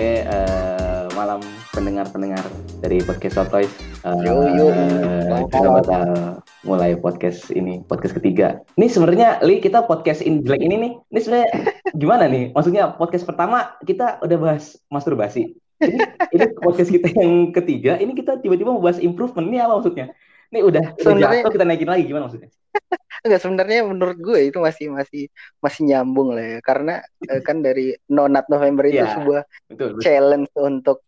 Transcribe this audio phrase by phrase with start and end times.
[0.00, 1.44] Oke, uh, malam
[1.76, 2.40] pendengar-pendengar
[2.80, 3.68] dari podcast Sotoys.
[4.00, 4.66] Uh, Yo, yo.
[5.52, 8.64] kita bakal mulai podcast ini, podcast ketiga.
[8.80, 11.48] Ini sebenarnya, Li, kita podcast in jelek ini nih, ini sebenarnya
[12.00, 12.48] gimana nih?
[12.56, 15.52] Maksudnya podcast pertama kita udah bahas masturbasi.
[15.84, 15.96] Ini,
[16.32, 19.52] ini podcast kita yang ketiga, ini kita tiba-tiba mau bahas improvement.
[19.52, 20.16] Ini apa maksudnya?
[20.48, 22.48] Ini udah, udah jatuh, kita naikin lagi, gimana maksudnya?
[23.20, 25.28] Enggak sebenarnya menurut gue itu masih masih
[25.60, 26.94] masih nyambung lah ya karena
[27.26, 29.12] eh, kan dari No Nut November itu Iya.
[29.14, 30.02] sebuah Betul, betul.
[30.02, 30.98] challenge untuk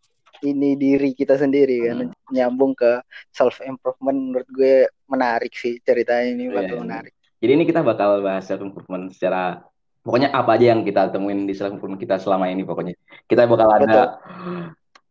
[0.43, 2.13] ini diri kita sendiri kan Hmm.
[2.35, 2.99] nyambung ke
[3.31, 4.75] self improvement menurut gue
[5.07, 6.83] menarik sih ceritanya ini Iya, bakal iya.
[6.83, 7.13] menarik.
[7.43, 9.63] Jadi ini kita bakal bahas self improvement secara
[10.03, 12.95] pokoknya apa aja yang kita temuin di self improvement kita selama ini pokoknya.
[13.25, 14.19] Kita bakal ada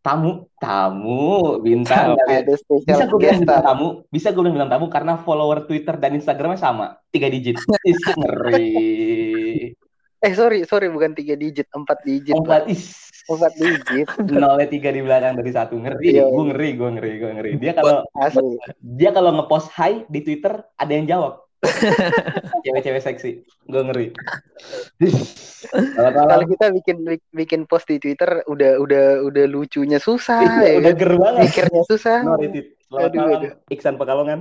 [0.01, 2.17] tamu, tamu bintang.
[2.17, 6.17] Ada Bisa gue bilang bintang tamu, bisa gue bilang bintang tamu karena follower Twitter dan
[6.17, 7.57] Instagramnya sama, tiga digit.
[7.85, 8.69] Is ngeri.
[10.21, 13.09] Eh sorry sorry bukan tiga digit empat digit Empat is.
[13.25, 16.29] empat digit Nolnya tiga di belakang dari satu ngeri, Iya.
[16.29, 17.51] gue ngeri, gue ngeri, gue ngeri.
[17.57, 18.05] Dia kalau
[18.77, 21.41] dia kalau ngepost hi di Twitter ada yang jawab.
[22.65, 24.07] Cewek-cewek seksi, gue ngeri.
[25.93, 26.97] Kalau kita bikin
[27.33, 31.41] bikin post di Twitter udah udah udah lucunya susah Iya, ya udah ger banget.
[31.45, 32.17] Mikirnya susah.
[32.25, 32.37] No.
[32.91, 33.51] Selamat Aduh, malam, aduh.
[33.71, 34.39] Iksan Pekalongan.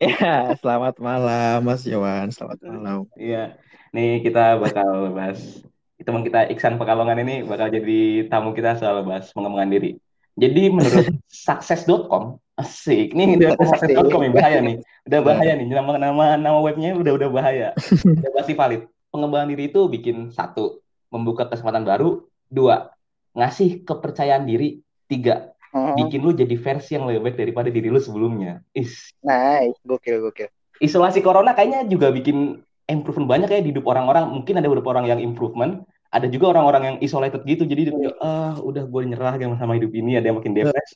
[0.00, 3.04] Ya, selamat malam Mas Yowan, selamat malam.
[3.20, 3.60] Iya,
[3.92, 5.60] nih kita bakal bahas
[6.00, 10.00] teman kita Iksan Pekalongan ini bakal jadi tamu kita soal bahas pengembangan diri.
[10.40, 11.12] Jadi menurut
[11.44, 13.16] sukses.com, asik.
[13.16, 14.76] Nih udah sukses.com nih bahaya nih.
[15.08, 17.68] Udah bahaya nih nama nama nama webnya udah udah bahaya.
[18.20, 18.86] Udah pasti valid.
[19.10, 20.78] Pengembangan diri itu bikin satu,
[21.10, 22.94] membuka kesempatan baru, dua,
[23.34, 24.78] ngasih kepercayaan diri,
[25.10, 25.94] tiga, Hmm.
[25.94, 28.58] bikin lu jadi versi yang lebih baik daripada diri lu sebelumnya.
[28.74, 29.14] Is.
[29.22, 30.50] Nice, gokil gokil.
[30.82, 32.58] isolasi corona kayaknya juga bikin
[32.90, 34.34] improvement banyak ya di hidup orang-orang.
[34.34, 37.62] Mungkin ada beberapa orang yang improvement, ada juga orang-orang yang isolated gitu.
[37.64, 40.18] Jadi dia kayak, ah udah gue nyerah sama sama hidup ini.
[40.18, 40.90] Ada yang makin depres,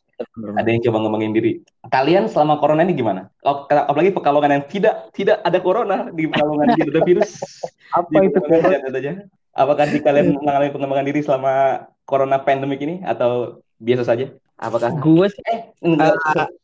[0.58, 1.52] ada yang coba ngembangin diri.
[1.86, 3.30] Kalian selama corona ini gimana?
[3.46, 7.30] Ap- Apalagi pekalongan yang tidak tidak ada corona di pekalongan tidak ada virus.
[7.98, 9.12] Apa Di itu aja.
[9.54, 14.34] Apakah di kalian mengalami pengembangan diri selama corona pandemic ini atau biasa saja?
[14.58, 16.14] Apakah Gue sih Eh, enggak,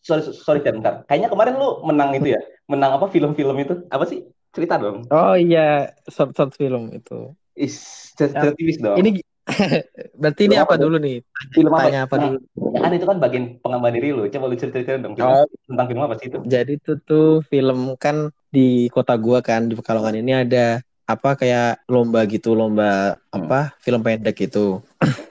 [0.02, 1.06] sorry, sorry, Chan, bentar.
[1.06, 2.40] Kayaknya kemarin lu menang itu ya?
[2.66, 3.74] Menang apa film-film itu?
[3.90, 4.26] Apa sih?
[4.50, 5.06] Cerita dong.
[5.10, 7.34] Oh iya, short short film itu.
[7.54, 8.96] Is, cerita tipis dong.
[9.00, 9.10] Ini
[10.20, 10.74] berarti ini apa apa?
[10.78, 11.16] dulu nih?
[11.50, 11.90] film apa?
[11.90, 12.36] Tanya apa Nah, dulu?
[12.76, 14.22] kan itu kan bagian pengembangan diri lu.
[14.28, 15.14] Coba lu cerita-cerita dong.
[15.18, 15.26] Film.
[15.26, 16.38] Oh, Tentang film apa sih itu?
[16.44, 18.16] jadi itu tuh film kan
[18.50, 24.02] di kota gua kan di Pekalongan ini ada apa kayak lomba gitu, lomba apa film
[24.02, 24.82] pendek gitu.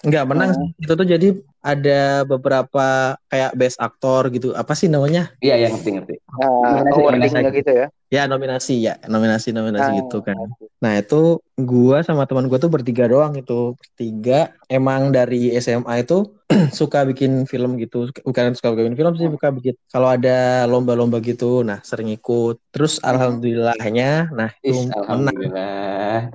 [0.08, 0.68] Enggak menang sih.
[0.80, 4.56] Itu tuh jadi ada beberapa kayak best aktor gitu.
[4.56, 5.36] Apa sih namanya?
[5.44, 6.16] Iya, yang ngerti-ngerti.
[6.40, 7.60] Nah, Nominasi, awardingnya nominasi.
[7.60, 7.88] gitu ya.
[8.10, 10.34] Ya nominasi ya, nominasi nominasi Ah, gitu kan.
[10.82, 16.26] Nah itu gua sama teman gua tuh bertiga doang itu bertiga emang dari SMA itu
[16.74, 21.62] suka bikin film gitu bukan suka bikin film sih suka bikin kalau ada lomba-lomba gitu
[21.62, 26.34] nah sering ikut terus alhamdulillahnya nah Is, itu menang alhamdulillah.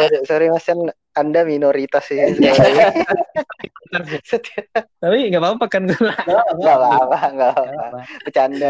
[0.00, 0.80] Sorry, sorry Mas Chan,
[1.20, 2.18] Anda minoritas sih.
[4.24, 4.70] Setiap-
[5.02, 6.14] tapi nggak apa-apa kan gua
[6.54, 7.98] Enggak apa-apa, enggak apa-apa.
[8.22, 8.68] Bercanda.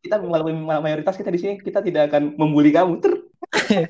[0.00, 2.98] Kita walaupun mayoritas kita di sini kita tidak akan membuli kamu.
[2.98, 3.12] Ter.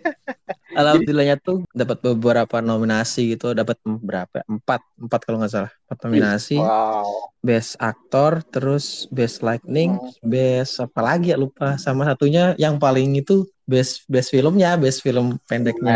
[0.77, 6.61] alhamdulillahnya tuh dapat beberapa nominasi gitu dapat berapa empat empat kalau nggak salah empat nominasi
[6.61, 7.33] Wow.
[7.41, 10.12] best aktor terus best lightning Hmm.
[10.22, 15.41] best apa lagi ya lupa sama satunya yang paling itu best best filmnya best film
[15.49, 15.89] pendeknya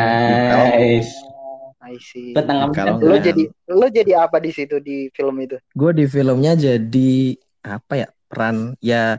[0.72, 1.12] Nice.
[1.90, 2.30] I see.
[2.36, 5.56] Tentang Kalau Lo enggak- jadi lo jadi apa di situ di film itu?
[5.74, 7.12] gue di filmnya jadi
[7.66, 8.78] apa ya peran.
[8.78, 9.18] Ya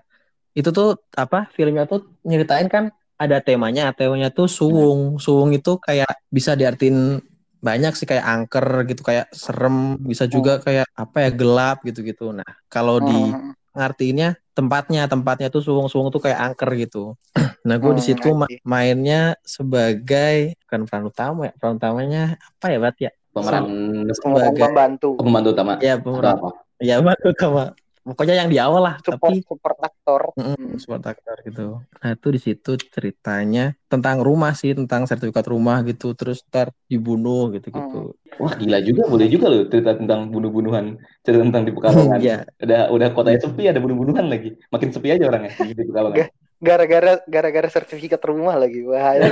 [0.56, 3.92] itu tuh apa filmnya tuh nyeritain kan ada temanya.
[3.96, 5.20] Temanya tuh suwung.
[5.20, 7.20] Suwung itu kayak bisa diartin
[7.62, 10.00] banyak sih kayak angker gitu kayak serem.
[10.02, 13.54] Bisa juga kayak apa ya gelap gitu gitu nah kalau di Hmm.
[13.72, 17.16] ngartiinnya tempatnya tempatnya tuh suwung-suwung tuh kayak angker gitu.
[17.68, 18.66] Nah gue di Hmm, situ ma- ngerti.
[18.66, 23.12] mainnya sebagai bukan peran utama ya peran utamanya apa ya berarti ya?
[23.32, 25.74] Pemeran Pemeran Sebagai pembantu, pembantu utama.
[25.80, 26.50] ya pemeran apa?
[26.82, 27.64] ya bantu sama
[28.02, 30.22] pokoknya yang di awal lah support tapi support aktor.
[30.34, 30.76] Hmm.
[30.82, 31.68] support aktor gitu.
[31.82, 37.54] Nah itu di situ ceritanya tentang rumah sih tentang sertifikat rumah gitu terus ntar dibunuh
[37.54, 38.00] gitu gitu.
[38.42, 42.20] Wah gila juga, boleh juga loh cerita tentang bunuh-bunuhan, cerita tentang di Pekalongan.
[42.26, 44.58] Iya Udah udah kotanya sepi, ada bunuh-bunuhan lagi.
[44.74, 46.30] Makin sepi aja orangnya di Pekalongan.
[46.62, 48.86] Gara-gara gara-gara sertifikat rumah lagi.
[48.86, 49.30] Bahaya.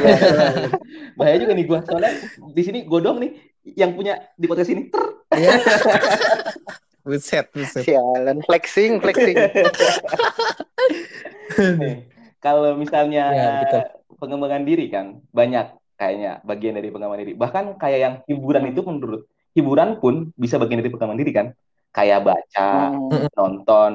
[1.18, 3.38] Bahaya juga nih gua, soalnya di sini gua doang nih
[3.78, 4.90] yang punya di podcast ini.
[4.90, 5.06] Ter.
[7.04, 7.84] Buset buset.
[7.88, 9.38] Sialan flexing, flexing.
[12.40, 13.78] Kalau misalnya Ya, gitu.
[14.20, 17.34] pengembangan diri kan banyak kayaknya bagian dari pengembangan diri.
[17.36, 21.48] Bahkan kayak yang hiburan itu menurut hiburan pun bisa bagian dari perkembangan diri kan.
[21.90, 23.28] Kayak baca, Hmm.
[23.34, 23.92] nonton,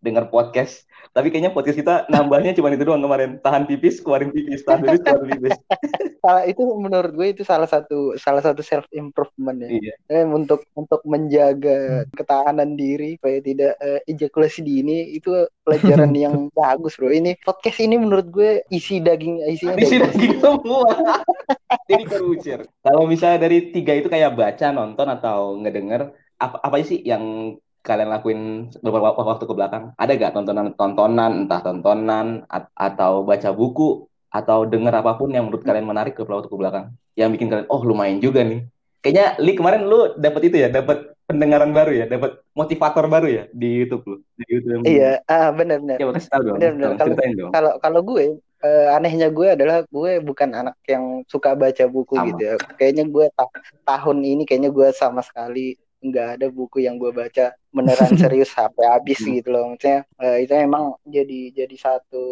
[0.00, 0.84] dengar podcast.
[1.16, 3.40] Tapi kayaknya podcast kita nambahnya cuma itu doang kemarin.
[3.40, 5.56] Tahan pipis, keluarin pipis, tahan pipis, keluarin pipis.
[6.26, 9.70] Salah itu menurut gue itu salah satu salah satu self improvement ya.
[9.70, 9.94] Iya.
[10.10, 16.98] Eh, untuk untuk menjaga ketahanan diri supaya tidak eh, ejakulasi dini itu pelajaran yang bagus
[16.98, 17.14] bro.
[17.14, 20.18] Ini podcast ini menurut gue isi daging isinya Di sini daging.
[20.18, 20.90] daging semua.
[21.90, 22.58] Jadi kerucir.
[22.82, 26.10] Kalau misalnya dari tiga itu kayak baca, nonton atau ngedenger,
[26.42, 27.54] apa, apa sih yang
[27.86, 28.40] kalian lakuin
[28.82, 29.94] beberapa waktu ke belakang?
[29.94, 35.62] Ada gak tontonan-tontonan, entah tontonan at- atau baca buku atau denger apa pun yang menurut
[35.62, 36.98] kalian menarik ke waktu ke belakang?
[37.14, 38.66] Yang bikin kalian, oh lumayan juga nih.
[39.06, 43.44] Kayaknya Li kemarin lu dapat itu ya, dapat pendengaran baru ya, dapat motivator baru ya
[43.54, 44.16] di YouTube lu.
[44.34, 44.82] Di YouTube.
[44.82, 45.98] Iya, ah benar-benar.
[45.98, 46.58] Ya kasih tahu dong.
[46.98, 47.50] Ceritain dong.
[47.54, 52.26] Kalau kalau gue eh, anehnya gue adalah gue bukan anak yang suka baca buku Sama.
[52.34, 52.54] gitu ya.
[52.78, 57.58] Kayaknya gue ta- tahun ini kayaknya gue sama sekali nggak ada buku yang gue baca
[57.76, 59.36] beneran serius sampai habis Hmm.
[59.36, 59.64] gitu loh.
[59.70, 62.24] Maksudnya eh, itu emang jadi jadi satu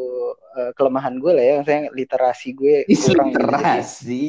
[0.56, 1.54] eh, kelemahan gue lah ya.
[1.60, 2.74] Maksudnya literasi gue
[3.04, 3.44] kurang gitu.
[3.44, 4.24] Literasi.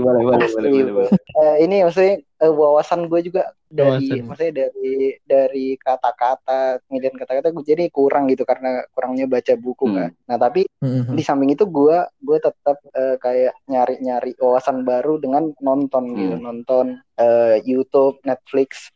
[0.00, 1.10] Boleh, boleh, boleh, boleh, boleh.
[1.12, 4.22] Eh, ini maksudnya eh, wawasan gue juga dari Wawasan.
[4.24, 9.96] maksudnya dari dari kata-kata pemilihan kata-kata gue jadi kurang gitu karena kurangnya baca buku Hmm.
[9.98, 10.10] kan.
[10.24, 11.12] Nah tapi Mhm.
[11.12, 16.44] di samping itu gue gue tetap eh, kayak nyari-nyari wawasan baru dengan nonton gitu Hmm.
[16.44, 18.94] nonton eh, YouTube Netflix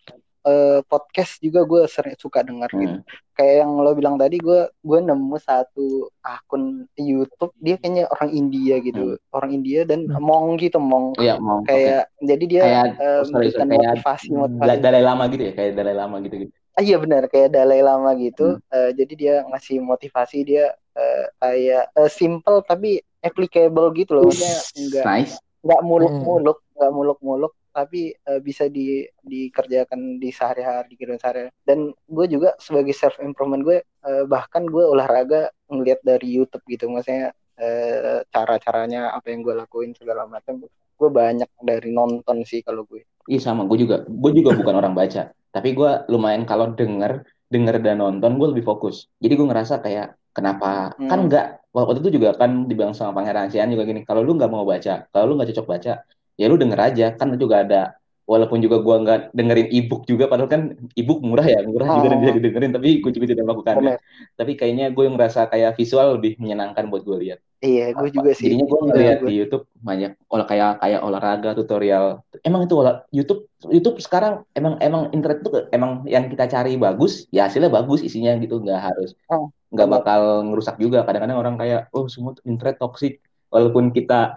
[0.49, 3.05] eh, podcast juga gue sering suka dengar gitu Hmm.
[3.33, 8.81] kayak yang lo bilang tadi gue gue nemu satu akun YouTube dia kayaknya orang India
[8.81, 10.19] gitu orang India dan Hmm.
[10.19, 11.61] Mong gitu Mong Iya, mau.
[11.61, 11.69] oke.
[11.69, 15.73] kayak jadi dia Kayak oh, sorry, kayak motivasi Da- motivasi Dalai Lama gitu ya, kayak
[15.75, 16.53] Dalai Lama gitu gitu.
[16.73, 18.47] Ah, iya benar kayak Dalai Lama gitu.
[18.57, 18.73] Hmm.
[18.73, 20.65] Eh, jadi dia ngasih motivasi dia
[20.95, 24.27] eh, kayak eh, simple tapi applicable gitu loh.
[24.27, 25.35] Maksudnya enggak Nice.
[25.59, 31.41] nggak muluk-muluk, nggak muluk-muluk tapi eh, bisa di dikerjakan di sehari-hari, di kehidupan sehari.
[31.63, 36.91] Dan gue juga sebagai self improvement gue eh, bahkan gue olahraga ngeliat dari YouTube gitu.
[36.91, 37.31] Maksudnya
[37.63, 40.67] eh, cara-caranya apa yang gue lakuin segala macam.
[40.99, 43.07] Gue banyak dari nonton sih kalau gue.
[43.31, 44.03] Iya sama, gue juga.
[44.09, 47.23] Gue juga bukan orang baca, tapi gue lumayan kalau denger,
[47.53, 49.07] denger dan nonton gue lebih fokus.
[49.23, 51.07] Jadi gue ngerasa kayak kenapa Hmm.
[51.11, 51.47] kan nggak
[51.77, 54.03] waktu itu juga kan dibilang sama Pangeran Sian juga gini.
[54.09, 55.93] Kalau lu nggak mau baca, kalau lu nggak cocok baca,
[56.41, 57.07] ya lu denger aja.
[57.19, 57.83] Kan juga ada
[58.29, 60.63] walaupun juga gue nggak dengerin ebook juga, padahal kan
[60.93, 62.23] ebook murah ya, murah juga dan Oh.
[62.29, 63.97] bisa didengerin, tapi gue juga tidak melakukannya.
[63.97, 64.37] Bener.
[64.37, 67.41] Tapi kayaknya gue ngerasa kayak visual lebih menyenangkan buat gue lihat.
[67.65, 68.53] Iya, gue juga sih.
[68.53, 72.05] Jadinya gue Eh, ngeliat di YouTube banyak olah kayak kayak olahraga tutorial.
[72.45, 77.27] Emang itu olah YouTube YouTube sekarang emang emang internet tuh emang yang kita cari bagus,
[77.33, 80.21] ya hasilnya bagus isinya gitu, nggak harus Oh, nggak bakal
[80.53, 81.01] ngerusak juga.
[81.03, 83.25] Kadang-kadang orang kayak oh semua internet toksik.
[83.49, 84.37] Walaupun kita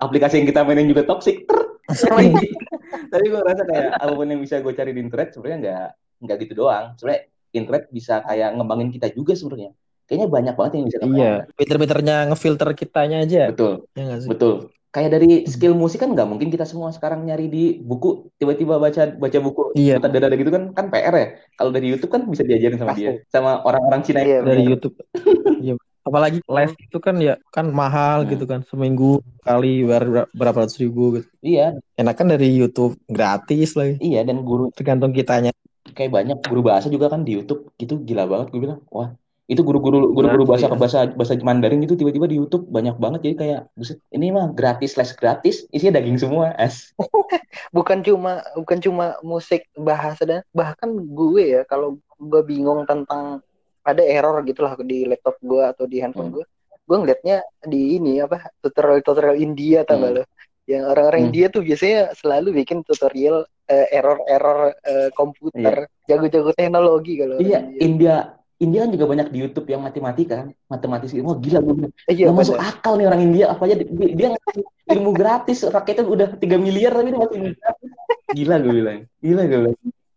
[0.00, 1.44] aplikasi yang kita mainin juga toksik,
[3.12, 5.88] tapi gue ngerasa kayak apa pun yang bisa gue cari di internet sebenarnya nggak
[6.24, 6.96] nggak gitu doang.
[6.96, 7.22] Sebenarnya
[7.52, 9.70] internet bisa kayak ngembangin kita juga sebenarnya.
[10.06, 11.56] Kayaknya banyak banget yang bisa Iya, ngembangin.
[11.58, 13.42] pinter-pinternya ngefilter kitanya aja.
[13.50, 13.72] Betul.
[13.92, 14.28] Ya sih?
[14.30, 14.54] Betul.
[14.88, 19.12] Kayak dari skill musik kan nggak mungkin kita semua sekarang nyari di buku, tiba-tiba baca
[19.12, 20.00] baca buku Iya.
[20.00, 21.26] buta dada gitu kan kan PR ya.
[21.52, 24.64] Kalau dari YouTube kan bisa diajarin sama dia, sama orang-orang Cina Iya, Dari.
[24.64, 24.96] YouTube.
[25.60, 25.76] Iya.
[26.06, 28.30] Apalagi les itu kan ya kan mahal Hmm.
[28.30, 31.26] gitu kan seminggu kali ber- berapa ratus ribu gitu.
[31.42, 33.98] Iya, Enakan dari YouTube gratis lagi.
[34.00, 35.50] iya dan guru Tergantung kitanya.
[35.86, 38.82] kayak banyak guru bahasa juga kan di YouTube gitu gila banget gue bilang.
[38.90, 39.14] Wah,
[39.46, 40.74] itu guru-guru guru-guru Nah, bahasa iya.
[40.74, 44.98] bahasa bahasa Mandarin gitu tiba-tiba di YouTube banyak banget jadi kayak buset, ini mah gratis
[44.98, 46.50] les gratis, isinya daging semua.
[46.58, 46.90] Es.
[47.76, 53.38] bukan cuma bukan cuma musik bahasa dan bahkan gue ya kalau gue bingung tentang
[53.86, 56.36] ada error gitu lah di laptop gue atau di handphone Hmm.
[56.36, 56.44] gue
[56.86, 60.16] gue ngeliatnya di ini apa tutorial tutorial India tau gak Hmm.
[60.18, 60.24] lo
[60.66, 61.28] yang orang-orang Hmm.
[61.30, 67.82] India tuh biasanya selalu bikin tutorial eh, error-error eh, komputer jago-jago teknologi kalau Iya, India.
[67.82, 68.14] India
[68.56, 71.20] India kan juga banyak di YouTube yang matematika kan, matematis gitu.
[71.28, 71.92] Wah gila gue bilang.
[72.08, 73.84] Eh, iya Nggak masuk akal nih orang India apa aja dia,
[74.16, 74.64] dia ngasih
[74.96, 77.50] ilmu gratis rakyatnya udah 3 miliar tapi dia masih ilmu
[78.32, 79.74] gila gue bilang gila gue bilang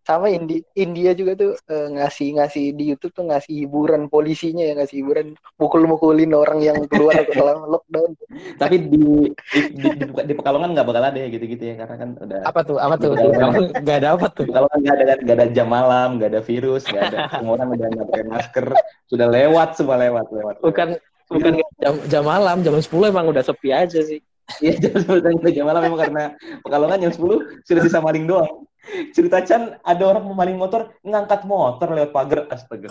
[0.09, 4.73] sama Indi India juga tuh eh, ngasih ngasih di YouTube tuh ngasih hiburan polisinya ya
[4.73, 8.17] ngasih hiburan mukul-mukulin orang yang keluar selama lockdown
[8.57, 12.09] tapi di di, di, di, di Pekalongan nggak bakal ada ya gitu-gitu ya karena kan
[12.17, 12.77] udah Apa tuh?
[12.81, 13.13] Apa tuh?
[13.13, 13.65] Betul.
[13.85, 14.45] Gak ada apa tuh?
[14.49, 17.87] Pekalongan nggak ada nggak ada jam malam nggak ada virus nggak ada semua orang udah
[17.93, 18.65] nggak pakai masker
[19.05, 20.89] sudah lewat semua lewat lewat Bukan
[21.29, 24.17] bukan jam, jam malam, jam 10 emang udah sepi aja sih.
[24.65, 26.23] Iya jam sebelas jam malam memang karena
[26.65, 28.65] Pekalongan jam 10 sudah bisa maling doang.
[29.11, 32.39] Cerita Chan ada orang memaling motor ngangkat motor lewat pagar.
[32.47, 32.89] Astaga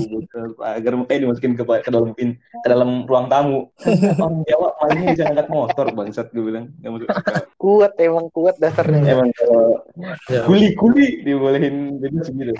[0.60, 3.70] pagar makanya dimasukin ke, ke dalam pin ke dalam ruang tamu.
[4.18, 6.68] Orang Jawa malingnya bisa ngangkat motor bangsat gue bilang.
[6.78, 7.08] Nggak masuk
[7.56, 9.00] kuat emang kuat dasarnya.
[9.06, 9.82] Emang kalau
[10.30, 10.46] Ya.
[10.46, 12.54] kuli-kuli dibolehin jadi segitu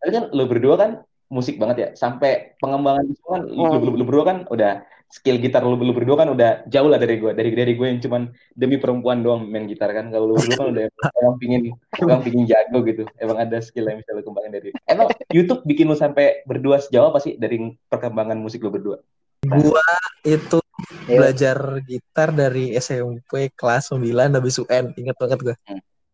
[0.00, 0.90] tapi kan lo berdua kan
[1.28, 1.88] musik banget ya.
[1.92, 5.92] Sampai pengembangan itu kan lu, lu, lu- lu berdua kan udah skill gitar lu, lu
[5.92, 9.44] berdua kan udah jauh lah dari gue dari dari gue yang cuman demi perempuan doang
[9.44, 10.84] main gitar kan kalau lu berdua kan udah
[11.20, 11.60] emang pingin
[12.00, 15.92] emang pingin jago gitu emang ada skill yang bisa lu kembangin dari emang YouTube bikin
[15.92, 19.04] lu sampai berdua sejauh apa sih dari perkembangan musik lu berdua
[19.42, 19.82] Gua
[20.22, 20.62] itu
[21.06, 21.18] Iya.
[21.18, 24.94] belajar gitar dari SMP kelas 9 habis UN.
[24.94, 25.56] Ingat banget gua.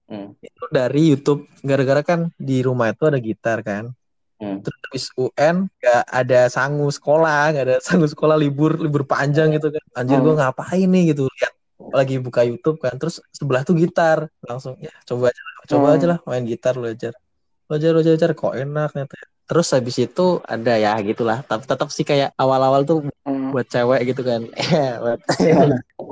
[0.09, 0.33] Hmm.
[0.40, 1.45] Itu dari YouTube.
[1.61, 3.93] Gara-gara kan di rumah itu ada gitar kan.
[4.38, 4.62] Hmm.
[4.62, 9.75] Terus habis UN gak ada sangu sekolah, gak ada sangu sekolah libur libur panjang gitu
[9.75, 9.83] kan.
[9.99, 11.26] Anjir gua ngapain nih gitu.
[11.26, 11.52] Lihat
[11.90, 12.95] lagi buka YouTube kan.
[12.95, 14.30] Terus sebelah tuh gitar.
[14.47, 15.97] Langsung ya coba aja lah, coba Hmm.
[15.99, 17.12] aja lah main gitar belajar.
[17.66, 19.16] Belajar belajar belajar kok enak ternyata.
[19.49, 21.40] Terus habis itu ada ya gitulah.
[21.42, 23.50] Tapi tetap sih kayak awal-awal tuh Hmm.
[23.50, 24.47] buat cewek gitu kan.
[25.02, 25.18] buat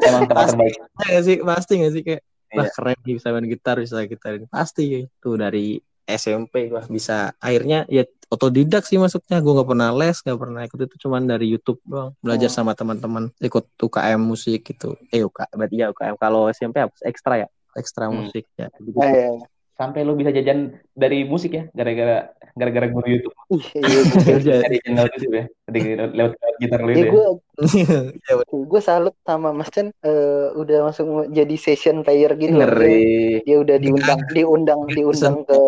[0.03, 2.73] emang tempat terbaik Iya gak sih pasti gak sih kayak wah Iya.
[2.75, 4.85] keren nih bisa main gitar bisa gitar ini pasti
[5.19, 9.39] tuh dari SMP gua bisa akhirnya ya otodidak sih masuknya.
[9.39, 10.95] Gue nggak pernah les nggak pernah ikut itu.
[11.07, 12.13] Cuman dari YouTube doang.
[12.21, 12.55] Belajar Oh.
[12.55, 13.31] sama teman-teman.
[13.39, 14.95] Ikut UKM musik gitu.
[15.11, 16.95] Eh UK berarti ya UKM kalau SMP apa?
[17.03, 17.49] Ekstra ya?
[17.75, 18.25] Ekstra Hmm.
[18.25, 18.67] musik ya.
[18.81, 18.97] Gitu.
[18.99, 19.31] Eh, iya.
[19.77, 21.69] sampai lu bisa jajan dari musik ya?
[21.77, 23.37] Gara-gara gara-gara guru YouTube.
[23.77, 25.45] Iya, dari channel YouTube ya?
[25.69, 25.81] Dari
[26.17, 27.13] lewat, gitar lu ya itu ya?
[27.13, 32.57] gue ya salut sama Mas Chen eh, udah masuk jadi session player gitu.
[32.57, 33.45] Ngeri.
[33.45, 35.61] Dia udah diundang diundang diundang ke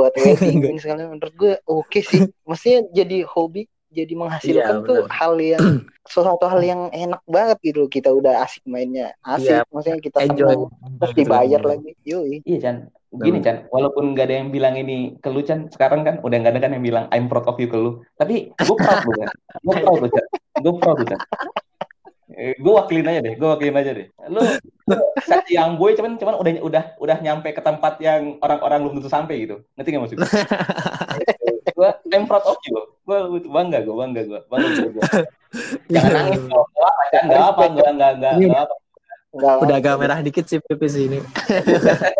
[0.00, 2.24] buat wedding segala menurut gue oke sih.
[2.48, 5.10] Maksudnya jadi hobi jadi Iya, menghasilkan tuh benar.
[5.18, 5.60] hal yang
[6.10, 7.90] sesuatu hal yang enak banget gitu.
[7.90, 9.12] Kita udah asik mainnya.
[9.20, 10.56] Asik Iya, maksudnya kita enjoy.
[11.02, 11.90] terus dibayar lagi.
[12.06, 12.38] Yoi.
[12.46, 12.76] Iya Chan,
[13.10, 16.54] gini Chan, walaupun gak ada yang bilang ini ke lu Chan, sekarang kan udah gak
[16.54, 17.98] ada kan yang bilang I'm proud of you ke lu.
[18.14, 21.20] Tapi gue proud lu Chan, gue proud lu Chan, gue proud lu Chan.
[22.40, 24.06] Gue wakilin aja deh, gue wakilin aja deh.
[24.32, 24.40] Lu,
[24.88, 24.96] lu
[25.52, 29.44] yang boy cuman cuman udah udah udah nyampe ke tempat yang orang-orang belum tentu sampai
[29.44, 29.60] gitu.
[29.76, 31.90] Ngerti gak maksud gue?
[32.12, 32.80] I'm proud of you.
[33.04, 34.84] Gue bangga, gue bangga, gue bangga.
[34.88, 35.04] Gua.
[35.92, 36.64] Jangan nangis, kok.
[36.72, 38.74] Gak apa, Chan, gak apa, gak gak gak gak apa.
[39.30, 41.22] Nggak udah agak merah dikit sih pipi sih ini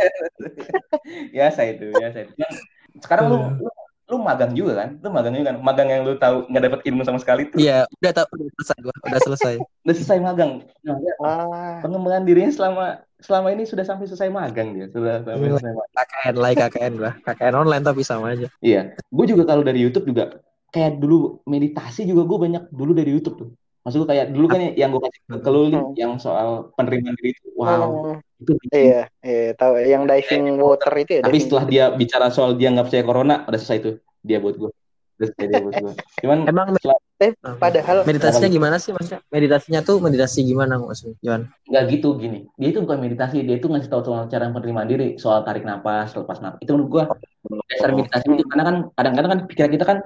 [1.35, 2.33] biasa itu biasa itu
[3.03, 3.71] sekarang lu, lu
[4.11, 4.99] lu magang juga kan?
[4.99, 5.57] Lu magang juga kan?
[5.63, 7.63] Magang yang lu tahu nggak dapat ilmu sama sekali tuh.
[7.63, 9.55] Iya udah tau udah selesai gua udah selesai.
[9.87, 10.53] Udah selesai magang.
[10.85, 11.81] Nah, ya, ah.
[11.81, 12.85] pengembangan dirinya selama
[13.25, 15.95] selama ini sudah sampai selesai magang dia sudah sampai selesai magang.
[15.97, 18.49] KKN lah KKN gua KKN online tapi sama aja.
[18.61, 18.93] Iya.
[19.09, 23.37] Gue juga kalau dari YouTube juga kayak dulu meditasi juga gue banyak dulu dari YouTube
[23.41, 23.51] tuh
[23.81, 25.93] maksud gue kayak dulu kan yang gue kasih ke lu Hmm.
[25.95, 29.81] yang soal penerimaan diri itu wow Hmm, itu iya iya tahu.
[29.81, 33.35] Yang diving water itu ya tapi diving- setelah dia bicara soal dia nggak percaya corona
[33.45, 34.71] udah selesai tuh dia buat gue
[35.17, 35.93] udah selesai dia buat gue
[36.25, 41.43] cuman emang setelah- eh, padahal meditasinya gimana sih maksudnya meditasinya tuh meditasi gimana maksudnya Johan?
[41.69, 42.49] Nggak gitu gini.
[42.57, 46.17] Dia itu bukan meditasi dia itu ngasih tahu soal cara penerimaan diri soal tarik napas
[46.17, 47.05] lepas napas itu menurut gua
[47.69, 48.45] dasar meditasi itu.
[48.49, 49.99] Karena kan kadang-kadang kan pikiran kita kan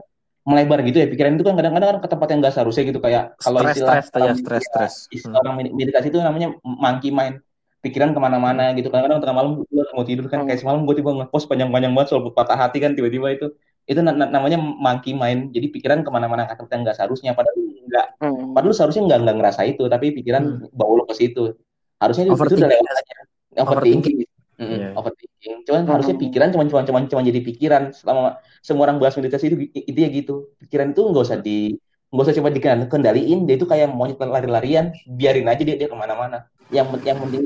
[0.44, 1.06] melebar gitu ya.
[1.08, 3.00] Pikiran itu kan kadang-kadang kan ke tempat yang nggak seharusnya gitu.
[3.00, 7.40] Kayak kalau istilah stres ya stres stres istilah orang med- meditasi itu namanya monkey mind.
[7.84, 8.88] Pikiran ke mana-mana gitu.
[8.88, 10.48] Kadang-kadang tengah malam gue mau tidur kan Hmm.
[10.48, 13.46] kayak semalam gue tiba ngepost panjang-panjang banget soal patah hati kan tiba-tiba itu.
[13.84, 15.52] Itu na- na- namanya monkey mind.
[15.52, 17.36] Jadi pikiran ke mana-mana ke tempat yang nggak seharusnya.
[17.36, 18.06] Padahal nggak.
[18.24, 18.56] Hmm.
[18.56, 21.52] Padahal seharusnya nggak nggak ngerasa itu, tapi pikiran bawa lu ke situ.
[22.00, 23.16] Harusnya itu, itu udah lewat aja.
[23.54, 24.23] Overthinking.
[24.70, 24.88] Iya.
[24.96, 25.54] Overthinking.
[25.68, 25.92] Cuman Hmm.
[25.92, 27.82] harusnya pikiran cuma cuma cuma cuma jadi pikiran.
[27.92, 30.34] Selama semua orang bahas meditasi itu itu ya gitu.
[30.64, 31.76] Pikiran itu nggak usah di
[32.14, 33.44] nggak usah coba dikendaliin.
[33.44, 34.94] Dia itu kayak monyet lari-larian.
[35.04, 36.48] Biarin aja dia dia ke mana-mana.
[36.72, 37.44] Yang yang penting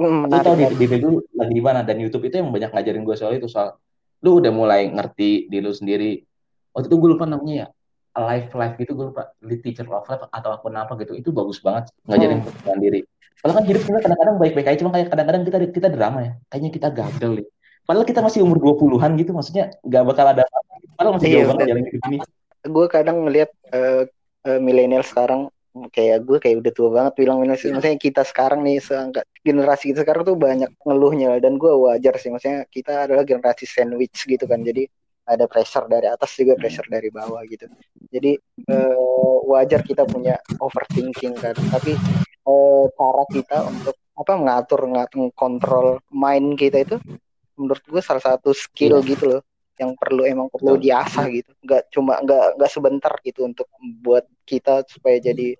[0.00, 3.04] Hmm, lu tahu di diri lu lagi di mana dan YouTube itu yang banyak ngajarin
[3.04, 3.76] gue soal itu soal
[4.24, 6.24] lu udah mulai ngerti diri lu sendiri
[6.72, 7.68] waktu itu gue lupa namanya ya
[8.16, 11.60] life life gitu gue lupa Lead teacher of life atau akun apa gitu itu bagus
[11.60, 13.00] banget ngajarin perkembangan diri
[13.40, 16.32] padahal kan hidup kita kadang-kadang baik-baik aja cuma kayak kadang-kadang kita kita drama ya.
[16.52, 17.48] Kayaknya kita gagal deh.
[17.88, 21.48] Padahal kita masih umur 20-an gitu maksudnya nggak bakal ada apa padahal masih Iya, jauh
[21.50, 22.18] banget jalan hidup ini.
[22.60, 24.02] Gue kadang ngelihat eh,
[24.46, 25.50] eh, milenial sekarang
[25.94, 30.02] kayak gue kayak udah tua banget bilang milenial maksudnya kita sekarang nih seangkat generasi kita
[30.02, 32.30] sekarang tuh banyak ngeluhnya dan gue wajar sih.
[32.30, 34.60] Maksudnya kita adalah generasi sandwich gitu kan.
[34.62, 34.86] Jadi
[35.26, 37.66] ada pressure dari atas juga pressure dari bawah gitu.
[38.12, 38.38] Jadi
[38.70, 41.56] eh, wajar kita punya overthinking kan.
[41.58, 41.96] Tapi
[42.50, 46.96] eh, cara kita untuk apa mengatur ngatur kontrol mind kita itu
[47.56, 49.42] menurut gue salah satu skill gitu loh
[49.80, 51.56] yang perlu emang perlu diasah gitu.
[51.64, 53.64] Nggak cuma nggak nggak sebentar gitu untuk
[54.04, 55.56] buat kita supaya jadi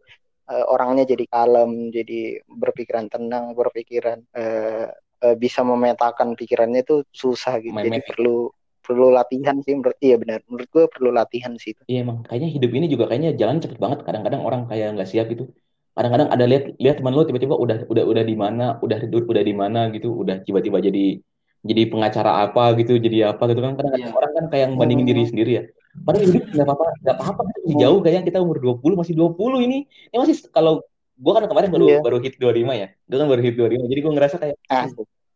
[0.53, 4.93] uh, orangnya jadi kalem jadi berpikiran tenang berpikiran uh,
[5.25, 7.73] uh, bisa memetakan pikirannya itu susah gitu.
[7.73, 11.83] Main jadi perlu perlu latihan sih menurut iya benar menurut gue perlu latihan sih itu.
[11.89, 14.05] Iya emang kayaknya hidup ini juga kayaknya jalan cepet banget.
[14.05, 15.49] Kadang-kadang orang kayak nggak siap gitu
[15.97, 19.55] kadang-kadang ada lihat lihat teman lo tiba-tiba udah udah udah di mana udah udah di
[19.55, 21.19] mana gitu udah tiba-tiba jadi
[21.61, 24.19] jadi pengacara apa gitu jadi apa gitu kan kadang-kadang yeah.
[24.19, 25.63] orang kan kayak bandingin diri sendiri ya
[26.07, 29.79] padahal hidup nggak apa-apa nggak apa-apa masih jauh kayaknya kita umur 20 masih 20 ini
[29.87, 30.81] ini masih kalau
[31.21, 32.01] gue kan kemarin baru yeah.
[32.01, 34.87] baru hit 25 ya gue kan baru hit 25 jadi gue ngerasa kayak ah.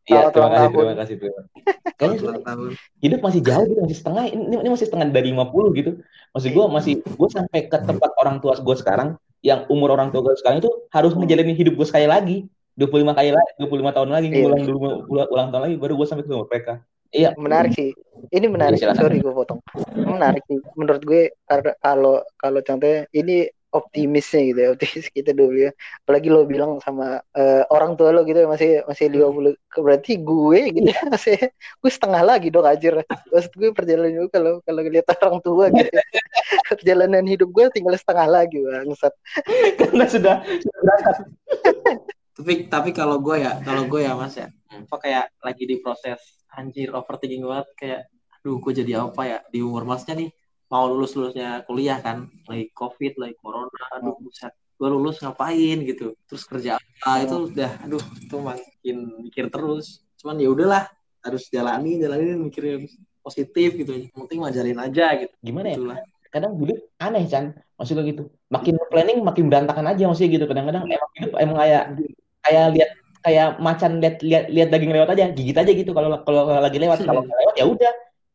[0.05, 1.51] Iya, terima kasih, terima kasih, terima kasih.
[1.97, 2.21] Kayaknya
[3.01, 4.25] hidup masih jauh gitu, masih setengah.
[4.37, 5.91] Ini, ini masih setengah dari 50 gitu.
[6.37, 10.25] Maksud gue masih, gue sampai ke tempat orang tua gue sekarang, yang umur orang tua
[10.25, 12.49] gue sekarang itu harus ngejalanin hidup gue sekali lagi.
[12.75, 14.51] 25 kali lagi, 25 tahun lagi, iya.
[14.51, 16.75] ulang dulu ulang, ulang tahun lagi, baru gue sampai ke mereka.
[17.15, 17.31] Iya.
[17.39, 17.95] Menarik sih.
[18.35, 18.83] Ini menarik.
[18.83, 19.63] Ya, Sorry gue potong.
[19.95, 20.59] Menarik sih.
[20.75, 25.71] Menurut gue kalau kalau contohnya ini optimisnya gitu ya optimis kita dulu ya.
[26.07, 30.23] Apalagi lo bilang sama uh, orang tua lo gitu ya masih masih lima puluh berarti
[30.23, 33.03] gue gitu ya masih gue setengah lagi dong ajar
[33.35, 36.05] maksud gue perjalanan gue kalau kalau lihat orang tua gitu ya.
[36.71, 39.15] perjalanan hidup gue tinggal setengah lagi bangsat.
[39.75, 41.17] Karena sudah berangkat.
[42.35, 44.49] Tapi tapi kalau gue ya kalau gue ya mas ya.
[44.71, 46.19] Apa kayak lagi di proses
[46.55, 48.01] anjir overthinking banget kayak
[48.39, 50.31] aduh gue jadi apa ya di umur masnya nih
[50.75, 56.19] mau lulus lulusnya kuliah kan lagi covid lagi corona aduh buset gue lulus ngapain gitu
[56.27, 60.91] terus kerja apa itu udah aduh itu makin mikir terus cuman ya udahlah
[61.23, 62.91] harus jalani jalani mikirin
[63.23, 65.79] positif gitu yang penting wajarin aja gitu gimana ya?
[65.79, 65.99] Itulah.
[66.35, 71.11] kadang hidup aneh Chan maksudnya gitu makin planning makin berantakan aja maksudnya gitu kadang-kadang emang
[71.15, 71.85] hidup emang kayak
[72.43, 72.91] kayak lihat
[73.23, 76.99] kayak macan lihat lihat lihat daging lewat aja gigit aja gitu kalau kalau lagi lewat
[77.09, 77.93] kalau lewat ya udah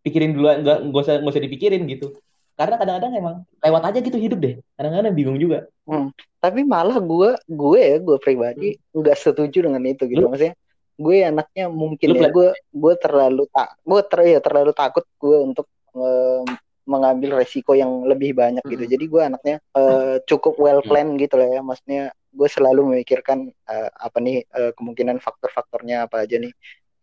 [0.08, 2.16] pikirin dulu nggak nggak usah nggak usah dipikirin gitu
[2.60, 6.12] karena kadang-kadang emang lewat aja gitu hidup deh kadang-kadang bingung juga hmm.
[6.44, 9.00] tapi malah gue gue ya gue pribadi hmm.
[9.00, 9.24] nggak hmm.
[9.24, 10.36] setuju dengan itu gitu Lu?
[10.36, 10.60] maksudnya
[11.00, 15.38] gue anaknya mungkin Lu ya gue gue terlalu tak gue ter ya terlalu takut gue
[15.40, 16.44] untuk um,
[16.90, 18.84] mengambil resiko yang lebih banyak gitu.
[18.84, 18.92] hmm.
[18.92, 20.90] jadi gue anaknya uh, cukup well hmm.
[20.92, 26.28] plan gitu lah ya maksudnya gue selalu memikirkan uh, apa nih uh, kemungkinan faktor-faktornya apa
[26.28, 26.52] aja nih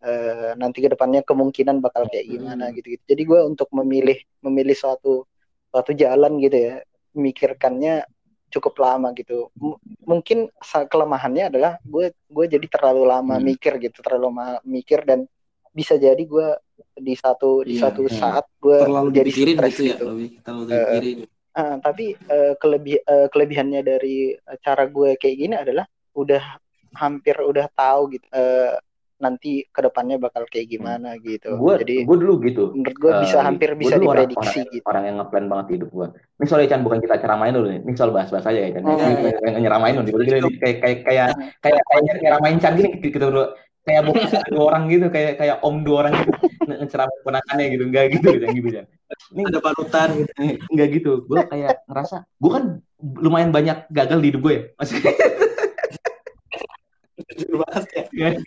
[0.05, 4.77] uh, nanti ke depannya kemungkinan bakal kayak gimana gitu gitu jadi gue untuk memilih memilih
[4.77, 5.25] suatu
[5.71, 6.75] suatu jalan gitu ya
[7.17, 8.05] mikirkannya
[8.51, 9.75] cukup lama gitu M
[10.07, 13.45] mungkin kelemahannya adalah gue gue jadi terlalu lama hmm.
[13.45, 15.27] mikir gitu terlalu lama mikir dan
[15.75, 16.49] bisa jadi gue
[16.97, 18.17] di satu di iya, satu iya.
[18.17, 20.05] saat gue terlalu jadi stres gitu, ya, gitu.
[20.09, 20.81] Lebih, terlalu uh,
[21.61, 24.33] uh, tapi uh, kelebih uh, kelebihannya dari
[24.65, 25.85] cara gue kayak gini adalah
[26.17, 26.45] udah
[26.97, 28.81] hampir udah tahu gitu uh,
[29.17, 31.57] nanti ke depannya bakal kayak gimana gitu.
[31.57, 32.77] Gua, Jadi gue dulu gitu.
[32.77, 34.85] Menurut gue uh, bisa hampir bisa diprediksi orang, orang, gitu.
[34.85, 36.07] Orang yang ngeplan banget hidup gue.
[36.37, 37.81] Ini soalnya Chan bukan kita ceramain dulu nih.
[37.81, 38.83] Ini soal bahas-bahas aja ya kan.
[38.85, 38.99] Hmm.
[39.41, 40.21] Kayak nyeramain dulu.
[40.21, 41.29] Kayak kayak kayak kayak
[41.65, 43.45] kayak kayak nyeramain Chan gini gitu dulu.
[43.87, 46.33] Kayak bukan dua orang gitu, kayak kayak om dua orang gitu
[46.67, 48.85] ngeceramain ponakannya gitu, enggak gitu gitu gitu ya.
[49.33, 50.31] Ini ada panutan gitu.
[50.75, 51.13] Enggak gitu.
[51.25, 52.65] Gue kayak ngerasa, gue kan
[53.01, 54.63] lumayan banyak gagal di hidup gue ya.
[54.77, 55.13] Maksudnya
[58.13, 58.31] ya.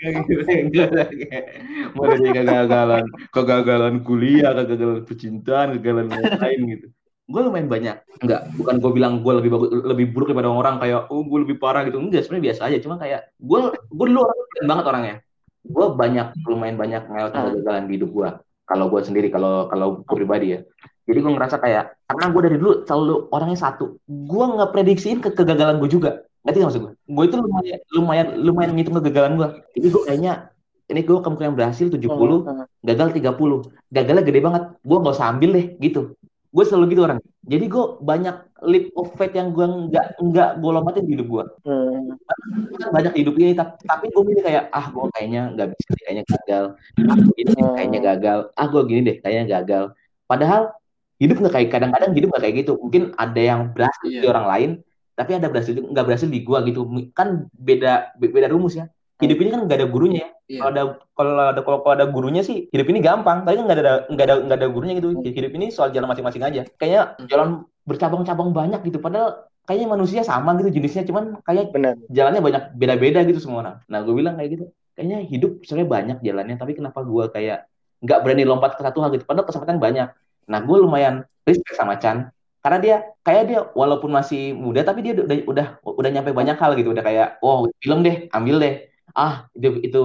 [1.96, 6.88] Mulai dari kegagalan, kegagalan kuliah, kegagalan percintaan, kegagalan lain gitu.
[7.30, 7.98] Gue lumayan banyak.
[8.26, 11.62] Enggak, bukan gue bilang gue lebih bagus, lebih buruk daripada orang kayak, oh gue lebih
[11.62, 12.02] parah gitu.
[12.02, 12.78] Enggak, sebenarnya biasa aja.
[12.82, 15.16] Cuma kayak, gue, gue dulu orang banget orangnya.
[15.62, 17.46] Gue banyak, lumayan banyak ngelewatin ah.
[17.54, 18.30] kegagalan di hidup gue.
[18.66, 20.60] Kalau gue sendiri, kalau kalau gue pribadi ya.
[21.06, 23.86] Jadi gue ngerasa kayak, karena gue dari dulu selalu orangnya satu.
[24.06, 26.94] Gue nggak prediksiin ke kegagalan gue juga Ngerti gak maksud gue?
[26.96, 29.50] Gue itu lumayan lumayan lumayan ngitung kegagalan gue.
[29.76, 30.34] Jadi gue kayaknya
[30.90, 32.66] ini gue kemungkinan berhasil 70, hmm, hmm.
[32.82, 33.94] gagal 30.
[33.94, 34.64] Gagalnya gede banget.
[34.82, 36.18] Gue gak usah ambil deh gitu.
[36.50, 37.22] Gue selalu gitu orang.
[37.46, 41.44] Jadi gue banyak leap of faith yang gue nggak nggak gue lompatin di hidup gue.
[41.70, 42.18] Hmm.
[42.90, 46.64] Banyak hidup ini tapi gue milih kayak ah gue kayaknya nggak bisa deh, kayaknya gagal.
[47.06, 48.10] Ah gini deh, kayaknya hmm.
[48.10, 48.40] gagal.
[48.58, 49.84] Ah gue gini deh, kayaknya gagal.
[50.26, 50.62] Padahal
[51.20, 52.74] hidup nggak kayak kadang-kadang hidup nggak kayak gitu.
[52.82, 54.22] Mungkin ada yang berhasil yeah.
[54.24, 54.70] di orang lain,
[55.20, 56.88] tapi ada berhasil nggak berhasil di gua gitu.
[57.12, 58.88] Kan beda beda rumus ya.
[59.20, 60.32] Hidup ini kan nggak ada gurunya.
[60.48, 60.60] Ya yeah.
[60.64, 63.44] kalau ada kalau ada kalau, kalau ada gurunya sih hidup ini gampang.
[63.44, 65.12] Tapi kan nggak ada nggak ada nggak ada gurunya gitu.
[65.12, 65.28] Hmm.
[65.28, 66.62] hidup ini soal jalan masing-masing aja.
[66.80, 67.28] Kayaknya hmm.
[67.28, 67.48] jalan
[67.84, 69.04] bercabang-cabang banyak gitu.
[69.04, 71.04] Padahal kayaknya manusia sama gitu jenisnya.
[71.04, 72.00] Cuman kayak Bener.
[72.08, 73.76] jalannya banyak beda-beda gitu semua orang.
[73.92, 74.66] Nah gue bilang kayak gitu.
[74.96, 76.56] Kayaknya hidup sebenarnya banyak jalannya.
[76.56, 77.68] Tapi kenapa gue kayak
[78.00, 79.28] nggak berani lompat ke satu hal gitu?
[79.28, 80.16] Padahal kesempatan banyak.
[80.48, 85.14] Nah gue lumayan respect sama Chan karena dia kayak dia walaupun masih muda tapi dia
[85.16, 86.92] udah udah udah nyampe banyak hal gitu.
[86.92, 88.74] Udah kayak oh film deh ambil deh.
[89.16, 90.02] Ah itu itu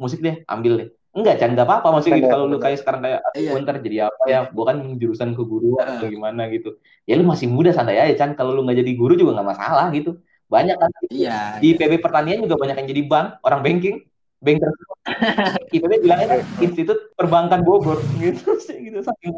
[0.00, 0.88] musik deh ambil deh.
[1.12, 1.88] Enggak jangan nggak apa-apa.
[1.98, 3.50] Maksudnya gitu kalau lu kayak sekarang kayak iya.
[3.60, 4.40] ntar jadi apa ya?
[4.48, 6.80] Bukan jurusan ke guru atau gimana gitu.
[7.04, 8.32] Ya lu masih muda santai aja Chan.
[8.38, 10.16] Kalau lu nggak jadi guru juga nggak masalah gitu.
[10.48, 10.90] Banyak kan?
[11.12, 11.60] Iya.
[11.60, 13.96] di PB pertanian juga banyak yang jadi bank orang banking
[14.40, 14.70] banker
[15.74, 19.34] IPB bilangnya kan institut perbankan Bogor gitu sih gitu saking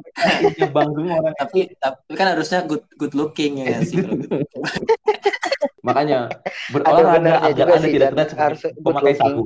[0.54, 0.84] semua
[1.16, 4.00] orang Tapi tapi kan harusnya good good looking ya sih.
[4.00, 4.44] looking.
[5.86, 9.42] makanya Ada berolahraga benarnya agar anda tidak terlihat harus pemakai sabu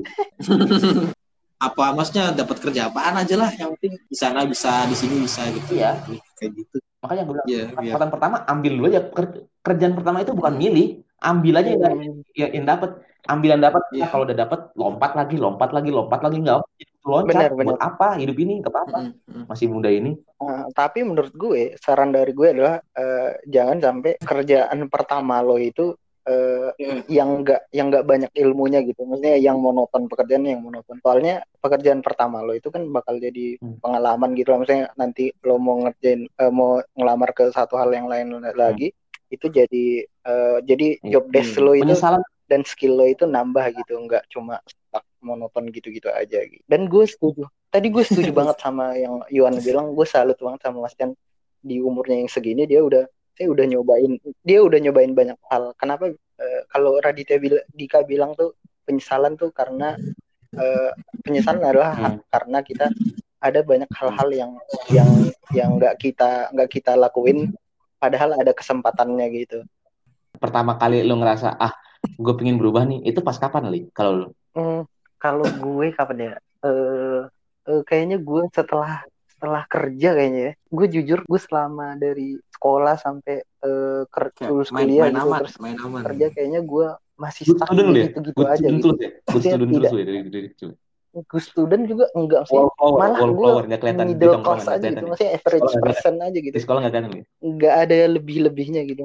[1.57, 5.47] Apa maksudnya dapat kerja apaan aja lah yang penting di sana bisa di sini bisa
[5.49, 6.03] gitu Iya.
[6.37, 6.77] kayak gitu.
[6.99, 7.69] makanya gue bilang Iya, iya.
[7.71, 11.99] kesempatan pertama ambil dulu aja Ker- kerjaan pertama itu bukan milih ambil aja yang,
[12.37, 12.91] yang, yang dapat
[13.25, 14.03] ambil yang dapat Iya.
[14.05, 16.69] Nah, kalau udah dapat lompat lagi lompat lagi lompat lagi nggak apa
[17.05, 17.81] loncat Benar, buat benar.
[17.81, 19.45] apa hidup ini nggak apa-apa Mm, mm.
[19.49, 24.79] masih muda ini Nah, tapi menurut gue saran dari gue adalah eh, jangan sampai kerjaan
[24.93, 27.05] pertama lo itu eh, Hmm.
[27.09, 29.05] yang enggak yang enggak banyak ilmunya gitu.
[29.05, 30.97] Maksudnya yang monoton pekerjaan yang monoton.
[31.05, 33.77] Soalnya pekerjaan pertama lo itu kan bakal jadi Hmm.
[33.81, 34.65] pengalaman gitu loh.
[34.65, 38.93] Maksudnya nanti lo mau ngerjain eh, mau ngelamar ke satu hal yang lain lagi
[39.35, 41.11] itu jadi eh, jadi Iya.
[41.19, 45.69] job desk lo itu penyesalan dan skill lo itu nambah gitu nggak cuma stuck monoton
[45.69, 46.63] gitu-gitu aja gitu.
[46.65, 50.85] dan gue setuju tadi gue setuju banget sama yang Yuan bilang gue salut banget sama
[50.85, 51.13] Mas Chan
[51.61, 54.13] di umurnya yang segini dia udah saya udah nyobain
[54.45, 59.51] dia udah nyobain banyak hal kenapa eh, kalau Raditya bil- Dika bilang tuh penyesalan tuh
[59.51, 59.97] karena
[60.55, 60.91] eh,
[61.25, 62.21] penyesalan adalah Hmm.
[62.29, 62.87] karena kita
[63.41, 64.53] ada banyak hal-hal yang
[64.89, 65.11] yang
[65.51, 67.53] yang nggak kita nggak kita lakuin
[68.05, 69.59] padahal ada kesempatannya gitu
[70.43, 71.73] pertama kali lo ngerasa ah
[72.25, 74.87] gue pengen berubah nih itu pas kapan li kalau lo Hmm,
[75.23, 76.33] kalau gue kapan ya?
[76.67, 77.21] Eh,
[77.71, 80.53] eh, kayaknya gue setelah setelah kerja kayaknya ya.
[80.77, 83.35] Gue jujur gue selama dari sekolah sampai
[83.67, 86.03] eh, ker- Kayak lulus main, kuliah main gitu aman, terus main aman.
[86.05, 88.91] kerja kayaknya gue masih stuck ya gitu-gitu good aja student gitu.
[88.91, 89.91] terus ya good Maksudnya student tidak.
[89.91, 90.71] terus ya dari dari kecil
[91.15, 92.59] Gue student juga enggak sih.
[92.59, 94.83] wallflower Malah gue wallflower nggak kelihatan di middle class aja gitu.
[94.83, 96.55] kelihatan ya Maksudnya average Sekolah person aja gitu.
[96.55, 99.03] di sekolah nggak kelihatan li Enggak ada lebih-lebihnya gitu.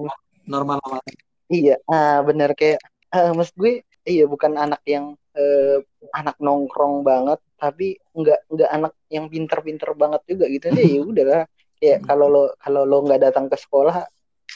[0.50, 1.02] Normal normal.
[1.50, 2.82] Iya, ah bener kayak
[3.14, 3.74] ah, maksud gue
[4.06, 5.78] iya bukan anak yang eh,
[6.18, 10.86] anak nongkrong banget, tapi nggak nggak anak yang pinter-pinter banget juga gitu deh.
[10.86, 11.42] Ya udahlah,
[11.78, 14.06] kayak kalau lo kalau lo nggak datang ke sekolah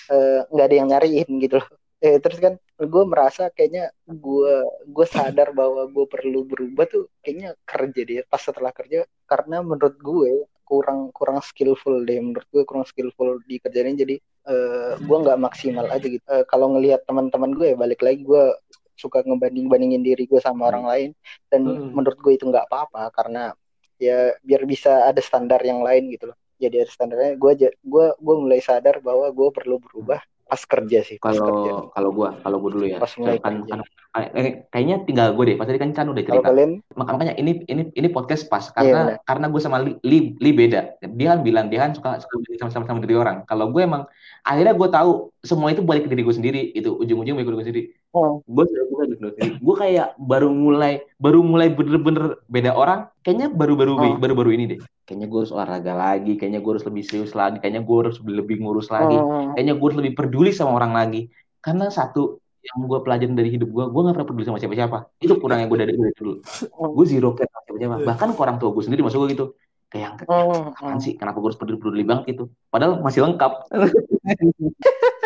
[0.09, 1.69] eh, nggak ada yang nyariin gitu loh.
[2.03, 2.53] Eh, terus kan
[2.85, 4.53] gue merasa kayaknya gue
[4.87, 9.95] gue sadar bahwa gue perlu berubah tuh kayaknya kerja deh pas setelah kerja karena menurut
[9.99, 10.31] gue
[10.63, 15.87] kurang kurang skillful deh menurut gue kurang skillful di kerjaan jadi eh gue nggak maksimal
[15.87, 16.23] aja gitu.
[16.27, 18.43] Eh, kalau ngelihat teman-teman gue ya balik lagi gue
[18.93, 21.09] suka ngebanding bandingin diri gue sama orang lain
[21.51, 21.91] dan Hmm.
[21.95, 23.51] menurut gue itu nggak apa-apa karena
[23.99, 26.37] ya biar bisa ada standar yang lain gitu loh.
[26.59, 27.51] Jadi ada standarnya gue
[27.83, 31.43] gue gue mulai sadar bahwa gue perlu berubah pas kerja sih pas kerja.
[31.43, 32.97] kalau kalau gue kalau gue dulu ya.
[33.01, 33.71] Pas mulai kan, kerja.
[33.79, 35.55] kan eh, kayaknya tinggal gue deh.
[35.57, 36.45] Pas tadi kan Chan udah cerita.
[36.45, 38.69] Kalian Mak- makanya ini ini ini podcast pas.
[38.69, 39.17] Iya, karena benar.
[39.25, 41.01] karena gue sama Li, Li, Li beda.
[41.01, 43.47] Dia kan bilang dia kan suka belajar sama sama diri orang.
[43.49, 44.05] Kalau gue emang
[44.45, 46.61] akhirnya gue tahu semua itu balik ke diri gue sendiri.
[46.77, 48.83] Itu ujung-ujung balik ke diri gue sendiri oh, gue diri
[49.59, 54.17] gue kayak baru mulai baru mulai bener-bener beda orang kayaknya baru-baru Oh.
[54.17, 54.79] baru-baru ini deh.
[55.03, 58.57] Kayaknya gue harus olahraga lagi kayaknya gue harus lebih serius lagi kayaknya gue harus lebih
[58.63, 61.27] ngurus lagi oh, kayaknya gue harus lebih peduli sama orang lagi.
[61.63, 64.97] Karena satu yang gue pelajarin dari hidup gue gue gak pernah peduli sama siapa-siapa.
[65.19, 66.33] Itu kurangnya gue dari, dari dulu.
[66.79, 67.95] Oh, gue zero care sama siapa-siapa.
[68.07, 69.45] Bahkan ke orang tua gue sendiri masuk gue gitu.
[69.91, 71.13] Kayak oh, apaan sih?
[71.19, 72.43] Kenapa gue harus peduli peduli banget gitu?
[72.73, 73.51] Padahal masih lengkap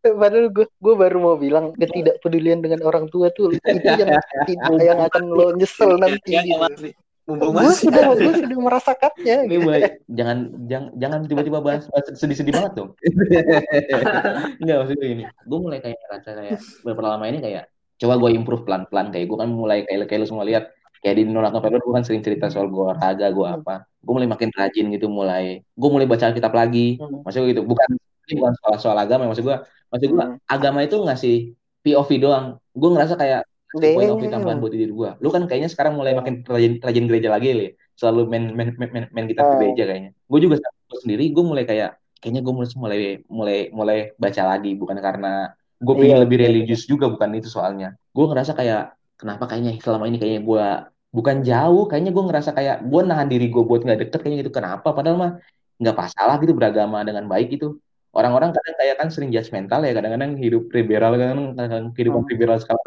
[0.00, 4.08] Padahal gue gue baru mau bilang ketidakpedulian dengan orang tua tuh itu yang
[4.88, 6.96] yang akan lo nyesel nanti Ya, gitu.
[7.28, 9.36] Gue masih sudah gue sudah merasakannya.
[9.44, 9.62] ini gitu.
[9.62, 12.90] mulai jangan jangan jangan tiba-tiba bahas, bahas sedih-sedih banget dong
[14.60, 17.64] Enggak maksudnya gini gue mulai kayak rasa kayak beberapa lama ini kayak
[17.96, 21.22] coba gue improve pelan-pelan kayak gue kan mulai kayak kayak lu semua lihat kayak di
[21.24, 24.86] Nolak November gue kan sering cerita soal gue olahraga gue apa gue mulai makin rajin
[24.88, 27.22] gitu mulai gue mulai baca Alkitab lagi Hmm.
[27.22, 27.88] maksud gue gitu bukan
[28.30, 29.56] ini bukan soal soal agama maksud gue
[29.90, 30.38] maksud gue Hmm.
[30.46, 31.34] agama itu ngasih
[31.82, 32.46] POV doang.
[32.70, 36.10] Gue ngerasa kayak point of view tambahan buat diri gue lu kan kayaknya sekarang mulai
[36.10, 39.58] makin rajin rajin gereja lagi li selalu main main main, main, main gitar Oh.
[39.58, 40.10] gereja kayaknya.
[40.26, 44.74] Gue juga gue sendiri gue mulai kayak kayaknya gue mulai mulai mulai mulai baca lagi.
[44.74, 47.94] Bukan karena gue pengen Iya, lebih iya, religius juga bukan itu soalnya.
[48.10, 50.64] Gue ngerasa kayak kenapa kayaknya selama ini kayaknya gue
[51.10, 51.84] bukan jauh.
[51.86, 54.52] Kayaknya gue ngerasa kayak gue nahan diri gue buat nggak deket kayaknya gitu.
[54.52, 54.88] Kenapa?
[54.92, 55.32] Padahal mah
[55.80, 57.78] nggak masalah gitu beragama dengan baik itu
[58.10, 62.30] orang-orang kadang kayak kan sering judgmental ya kadang-kadang hidup liberal kan kadang kehidupan Hmm.
[62.32, 62.86] liberal sekarang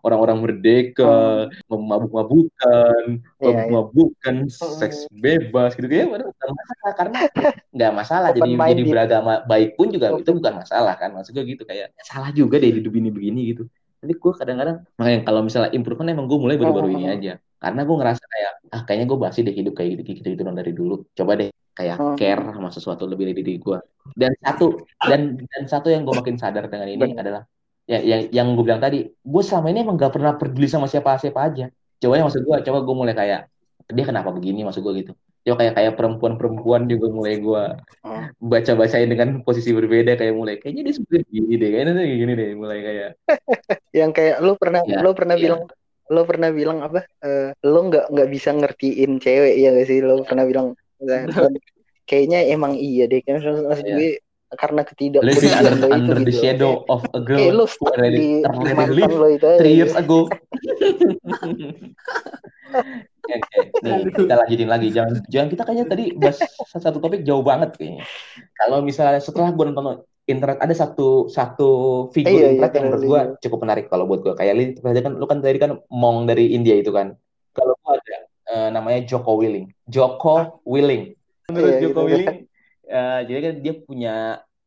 [0.00, 1.12] orang-orang merdeka
[1.68, 3.04] mabuk-mabukan
[3.36, 3.52] Iya, iya.
[3.68, 5.86] mabuk-mabukan seks bebas gitu.
[5.86, 7.18] Ya nggak masalah karena
[7.76, 8.28] nggak masalah.
[8.32, 8.86] Jadi jadi minded.
[8.88, 11.12] beragama baik pun juga itu bukan masalah kan.
[11.12, 13.62] Maksud gue gitu kayak salah juga deh hidup ini begini gitu.
[14.00, 17.16] Tapi gue kadang-kadang makanya kalau misalnya improvement emang gue mulai baru-baru ini Hmm.
[17.20, 17.32] aja.
[17.60, 20.72] Karena gue ngerasa kayak ah kayaknya gue basi deh hidup kayak gitu gitu gitu dari
[20.72, 21.04] dulu.
[21.12, 22.16] Coba deh kayak Hmm.
[22.18, 23.78] care sama sesuatu lebih dari diri gue
[24.14, 24.66] dan satu
[25.00, 27.22] dan dan satu yang gue makin sadar dengan ini Benar.
[27.22, 27.42] adalah
[27.84, 31.16] ya yang yang gue bilang tadi gue selama ini emang gak pernah peduli sama siapa
[31.16, 33.40] siapa aja coba ya maksud gue coba gue mulai kayak
[33.88, 37.62] dia kenapa begini maksud gue gitu coba kayak kayak perempuan-perempuan juga mulai gue
[38.00, 38.24] Oh.
[38.40, 42.48] baca-bacain dengan posisi berbeda kayak mulai kayaknya dia sebenarnya gini deh kayaknya dia gini deh
[42.54, 43.10] mulai kayak
[44.00, 45.42] yang kayak lu pernah Ya, lu pernah iya.
[45.44, 45.62] bilang
[46.10, 50.24] lu pernah bilang apa eh lu nggak nggak bisa ngertiin cewek ya gak sih lu
[50.24, 50.74] pernah bilang
[52.10, 53.96] kayaknya emang iya deh kan maksud Iya.
[53.96, 54.10] gue
[54.58, 57.64] karena living ketidakpedulian under, lo itu under the gitu shadow of a girl kayak lu
[57.70, 60.26] who stuck di mantan lo itu aja three years ago
[62.70, 63.34] Oke,
[63.82, 64.88] nih kita lanjutin lagi.
[64.94, 66.38] Jangan, jangan kita kayaknya tadi bahas
[66.70, 68.06] satu topik jauh banget kayaknya.
[68.54, 71.70] Kalau misalnya setelah gue nonton internet ada satu satu
[72.14, 74.34] figur Iya, iya, internet yang menurut gue cukup menarik kalau buat gue.
[74.38, 77.14] Kayak Lin, kan lu kan tadi kan Mong dari India itu kan.
[77.50, 77.94] Kalau gue
[78.50, 79.70] eh, namanya Joko Willing.
[79.86, 81.14] Joko Willing.
[81.50, 82.10] Menurut Iya, Joko gitu.
[82.10, 82.38] Willing,
[82.98, 84.14] eh, jadi kan dia punya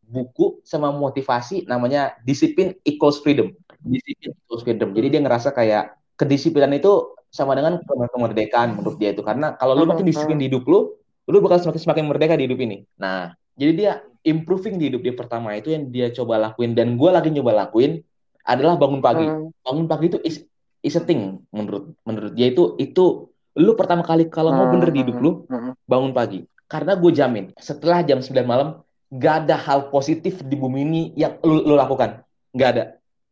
[0.04, 3.52] buku sama motivasi namanya Disiplin Equals Freedom.
[3.84, 4.89] Disiplin Equals Freedom.
[4.96, 9.89] Jadi dia ngerasa kayak kedisiplinan itu sama dengan kemerdekaan menurut dia itu karena kalau lu
[9.89, 10.93] makin disiplin di hidup lu
[11.26, 13.91] lu bakal semakin semakin merdeka di hidup ini nah jadi dia
[14.22, 18.06] improving di hidup dia pertama itu yang dia coba lakuin dan gue lagi nyoba lakuin
[18.46, 19.26] adalah bangun pagi
[19.65, 20.46] bangun pagi itu is,
[20.86, 25.00] is a thing menurut menurut dia itu itu lu pertama kali kalau mau bener di
[25.06, 25.74] hidup lu Hmm.
[25.86, 26.42] bangun pagi.
[26.66, 28.82] Karena gue jamin setelah jam 9 malam
[29.13, 32.26] gak ada hal positif di bumi ini yang lu, lu lakukan.
[32.58, 32.84] Gak ada.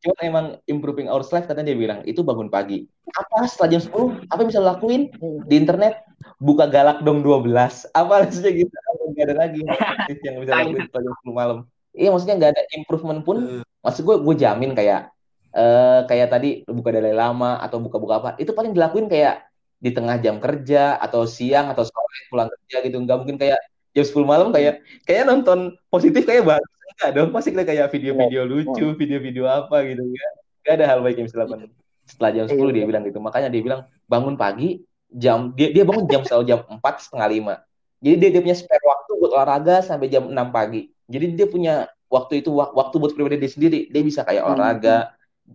[0.02, 2.86] Cuma emang improving our life katanya dia bilang itu bangun pagi.
[3.14, 5.10] Apa setelah jam 10 apa yang bisa lo lakuin?
[5.46, 6.06] Di internet
[6.38, 8.74] buka galak dong 12 apa maksudnya gitu?
[9.12, 9.62] Nggak ada lagi?
[10.26, 11.58] Yang bisa lakuin setelah jam 10 malam.
[11.92, 13.38] Iya maksudnya nggak ada improvement pun.
[13.82, 15.10] Maksud gue gue jamin kayak
[15.52, 19.51] eh kayak tadi lu buka Dalai Lama atau buka-buka apa itu paling dilakuin kayak
[19.82, 23.02] di tengah jam kerja atau siang atau sore pulang kerja gitu.
[23.02, 23.58] Nggak mungkin kayak
[23.92, 26.70] jam 10 malam kayak kayak nonton positif kayak bagus.
[26.96, 30.28] Enggak dong pasti kayak video-video lucu video-video apa gitu ya.
[30.62, 31.74] Nggak ada hal baik yang bisa dilakukan.
[32.06, 32.74] Setelah jam 10 Iya.
[32.78, 33.20] dia bilang gitu.
[33.20, 37.56] Makanya dia bilang bangun pagi jam dia dia bangun jam selalu jam 4 setengah lima.
[38.02, 40.90] Jadi dia, dia punya spare waktu buat olahraga sampai jam 6 pagi.
[41.10, 41.74] Jadi dia punya
[42.06, 43.80] waktu itu wak- waktu buat pribadi dia sendiri.
[43.90, 44.52] Dia bisa kayak Hmm.
[44.54, 44.96] olahraga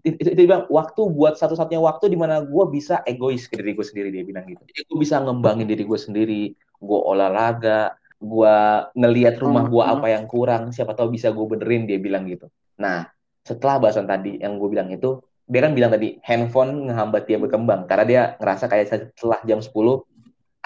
[0.02, 3.72] itu, itu dia bilang waktu buat satu-satunya waktu di mana gue bisa egois ke diri
[3.72, 4.62] gue sendiri dia bilang gitu.
[4.66, 8.56] Jadi gue bisa ngembangin diri gue sendiri gue olahraga gue
[8.96, 9.94] ngelihat rumah gue Hmm.
[10.00, 12.48] apa yang kurang siapa tahu bisa gue benerin dia bilang gitu.
[12.80, 13.08] Nah
[13.46, 17.86] setelah bahasan tadi yang gue bilang itu dia kan bilang tadi handphone ngehambat dia berkembang.
[17.86, 19.70] Karena dia ngerasa kayak setelah jam 10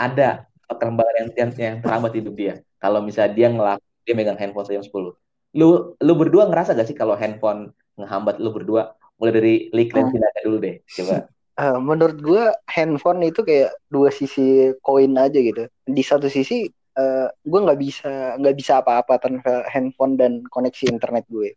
[0.00, 2.54] ada perkembangan yang yang, yang terhambat hidup dia.
[2.80, 5.14] Kalau misalnya dia ngelak dia megang handphone jam 10
[5.50, 10.08] lu lu berdua ngerasa gak sih kalau handphone ngehambat lu berdua mulai dari Lik dan.
[10.08, 11.16] Sinaka dulu deh coba
[11.60, 15.68] Eh, menurut gue handphone itu kayak dua sisi koin aja gitu.
[15.84, 16.64] Di satu sisi
[16.98, 21.52] eh gue nggak bisa nggak bisa apa-apa tanpa handphone dan koneksi internet gue.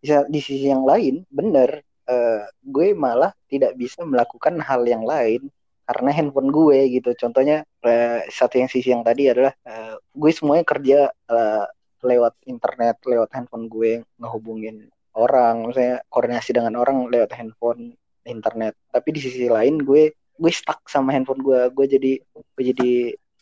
[0.00, 5.02] Di, sa- di sisi yang lain, bener eh, gue malah tidak bisa melakukan hal yang
[5.04, 5.50] lain
[5.88, 7.10] karena handphone gue gitu.
[7.18, 11.64] Contohnya eh, satu yang sisi yang tadi adalah eh, gue semuanya kerja eh,
[12.04, 14.86] lewat internet, lewat handphone gue ngehubungin
[15.18, 18.78] orang, misalnya koordinasi dengan orang lewat handphone internet.
[18.94, 21.60] Tapi di sisi lain gue gue stuck sama handphone gue.
[21.74, 22.22] Gue jadi
[22.54, 22.90] gue jadi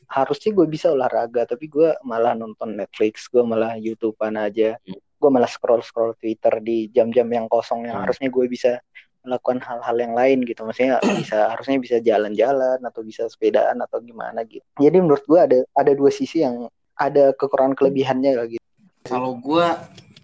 [0.09, 4.81] harusnya gue bisa olahraga tapi gue malah nonton Netflix gue malah YouTubean aja.
[5.21, 8.05] Gue malah scroll scroll Twitter di jam-jam yang kosong yang Hmm.
[8.09, 8.81] harusnya gue bisa
[9.27, 10.63] melakukan hal-hal yang lain gitu.
[10.63, 14.65] Maksudnya bisa harusnya bisa jalan-jalan atau bisa sepedaan atau gimana gitu.
[14.79, 18.65] Jadi menurut gue ada ada dua sisi yang ada kekurangan kelebihannya gitu
[19.05, 19.77] Kalau gua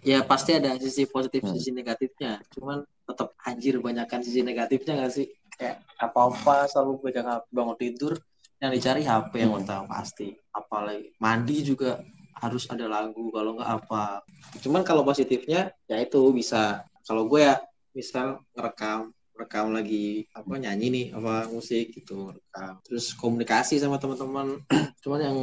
[0.03, 1.55] ya pasti ada sisi positif, Hmm.
[1.55, 2.43] sisi negatifnya.
[2.51, 5.27] Cuman tetap anjir banyakkan sisi negatifnya gak sih?
[5.53, 8.13] Kayak apa-apa selalu pegang HP bangun tidur
[8.59, 9.63] yang dicari HP yang Hmm.
[9.63, 10.35] utama pasti.
[10.51, 12.03] Apalagi mandi juga
[12.35, 14.19] harus ada lagu kalau nggak apa.
[14.59, 17.55] Cuman kalau positifnya ya itu bisa kalau gue ya
[17.93, 24.61] misal ngerekam rekam lagi apa nyanyi nih apa musik gitu rekam terus komunikasi sama teman-teman
[25.03, 25.37] cuman yang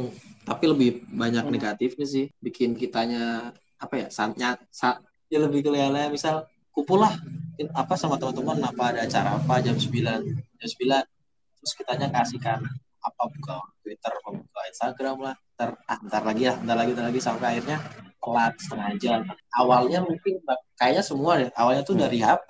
[0.47, 1.51] tapi lebih banyak Hmm.
[1.51, 5.01] negatifnya sih bikin kitanya apa ya saatnya saat
[5.33, 7.17] ya lebih kelihatan misal kumpul lah
[7.73, 12.61] apa sama teman-teman apa ada acara apa jam 9 jam 9 terus kitanya kasihkan
[13.01, 17.05] apa buka Twitter apa buka Instagram lah ntar, ah, ntar lagi ya ntar lagi ntar
[17.09, 17.77] lagi sampai akhirnya
[18.21, 19.19] telat setengah jam
[19.57, 20.37] awalnya mungkin
[20.77, 22.03] kayaknya semua deh awalnya tuh Hmm.
[22.05, 22.49] dari HP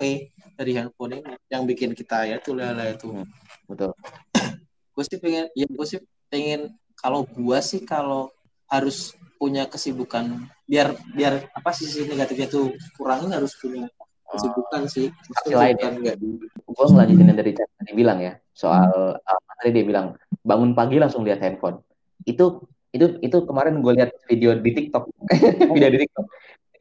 [0.52, 3.26] dari handphone ini yang bikin kita ya tuh lele itu Hmm.
[3.68, 3.92] betul
[4.94, 8.28] gue sih pengen ya gue sih pengen kalau gue sih kalau
[8.68, 13.84] harus punya kesibukan biar biar apa sisi negatifnya tuh kurangin harus punya
[14.32, 16.16] kesibukan sih Sisi lain ya?
[16.16, 20.72] Di gue ngelanjutin yang dari chat tadi bilang ya soal apa tadi dia bilang bangun
[20.72, 21.84] pagi langsung lihat handphone
[22.24, 22.64] itu
[22.96, 25.04] itu itu kemarin gue lihat video di TikTok
[25.76, 26.26] video di TikTok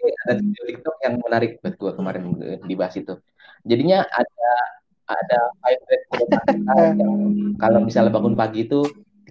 [0.02, 2.24] ada video TikTok yang menarik buat gue kemarin
[2.66, 3.14] dibahas itu.
[3.66, 4.54] Jadinya ada
[5.12, 5.40] ada
[6.98, 7.14] yang
[7.60, 8.82] kalau misalnya bangun pagi itu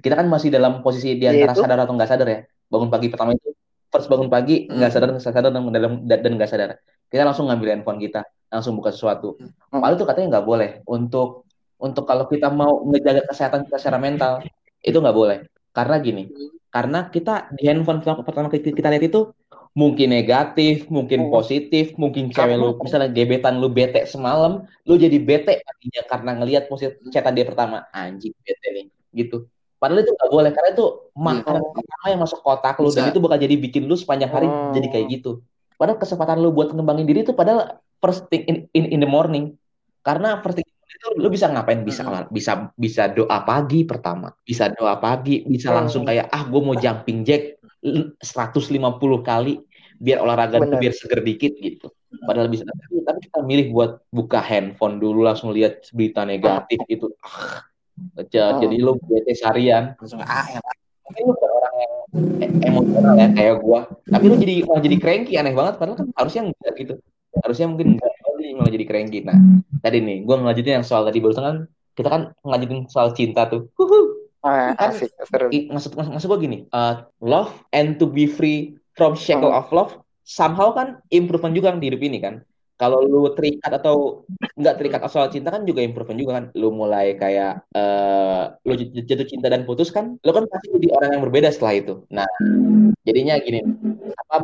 [0.00, 2.40] kita kan masih dalam posisi di antara sadar atau nggak sadar ya.
[2.70, 3.50] Bangun pagi pertama itu
[3.90, 4.94] first bangun pagi nggak hmm.
[4.94, 6.70] sadar nggak sadar dan dalam dan nggak sadar.
[7.10, 9.36] Kita langsung ngambil handphone kita, langsung buka sesuatu.
[9.36, 9.82] Hmm.
[9.82, 11.44] Padahal itu katanya nggak boleh untuk
[11.80, 14.32] untuk kalau kita mau ngejaga kesehatan kita secara mental
[14.80, 15.38] itu nggak boleh.
[15.70, 16.30] Karena gini,
[16.70, 19.34] karena kita di handphone pertama kita lihat itu
[19.70, 25.62] mungkin negatif, mungkin positif, mungkin cewek lu misalnya gebetan lu bete semalam, lu jadi bete
[25.62, 29.46] artinya karena ngelihat positif cetan dia pertama, anjing bete nih, gitu.
[29.80, 31.72] Padahal itu nggak boleh karena itu makanan hmm.
[31.72, 34.76] pertama yang masuk kotak lu dan itu bakal jadi bikin lu sepanjang hari hmm.
[34.76, 35.40] jadi kayak gitu.
[35.80, 39.56] Padahal kesempatan lu buat ngembangin diri itu padahal first thing in, in, in the morning.
[40.04, 42.28] Karena first thing itu lu bisa ngapain bisa hmm.
[42.28, 45.76] bisa bisa doa pagi pertama bisa doa pagi bisa hmm.
[45.80, 48.76] langsung kayak ah gue mau jumping jack 150
[49.24, 49.64] kali
[50.00, 51.88] biar olahraga itu biar seger dikit gitu.
[52.24, 52.68] Padahal bisa
[53.04, 57.12] tapi kita milih buat buka handphone dulu langsung lihat berita negatif itu.
[57.24, 57.64] Ah,
[58.16, 58.60] oh.
[58.60, 59.94] Jadi lo bete seharian.
[59.96, 60.60] Langsung ah ya.
[61.10, 61.94] Mungkin lu bukan orang yang
[62.38, 63.80] e-, emosional ya kayak gua.
[64.06, 66.94] Tapi lu jadi malah jadi cranky aneh banget padahal kan harusnya enggak gitu.
[67.42, 69.18] Harusnya mungkin enggak jadi malah jadi cranky.
[69.26, 69.38] Nah,
[69.82, 71.58] tadi nih gua ngelanjutin yang soal tadi barusan kan
[71.98, 73.66] kita kan ngelanjutin soal cinta tuh.
[73.74, 75.52] Huhu Ah, kan, asik, seru.
[75.52, 79.60] Maksud, maksud, maksud gue gini, uh, love and to be free from shackle hmm.
[79.60, 79.92] of love,
[80.24, 82.40] somehow kan improvement juga di hidup ini kan.
[82.80, 84.24] Kalau lu terikat atau
[84.56, 86.44] nggak terikat soal cinta kan juga improvement juga kan.
[86.56, 88.72] Lu mulai kayak uh, lu
[89.04, 91.94] jatuh cinta dan putus kan, lu kan pasti jadi orang yang berbeda setelah itu.
[92.08, 92.24] Nah,
[93.04, 93.60] jadinya gini,
[94.16, 94.40] apa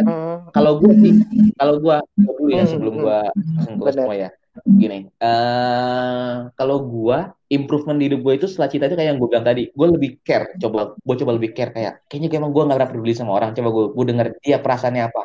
[0.00, 0.56] hmm.
[0.56, 1.12] kalau gue sih,
[1.60, 3.18] kalau gue dulu ya sebelum gue
[3.60, 4.30] langsung semua ya.
[4.54, 9.26] Gini uh, kalau gua improvement di hidup gue itu setelah cinta itu kayak yang gue
[9.26, 9.66] bilang tadi.
[9.74, 12.90] Gue lebih care coba gue coba lebih care kayak kayaknya kayak emang gue nggak pernah
[12.94, 13.50] peduli sama orang.
[13.50, 15.22] Coba gue gue denger dia perasaannya apa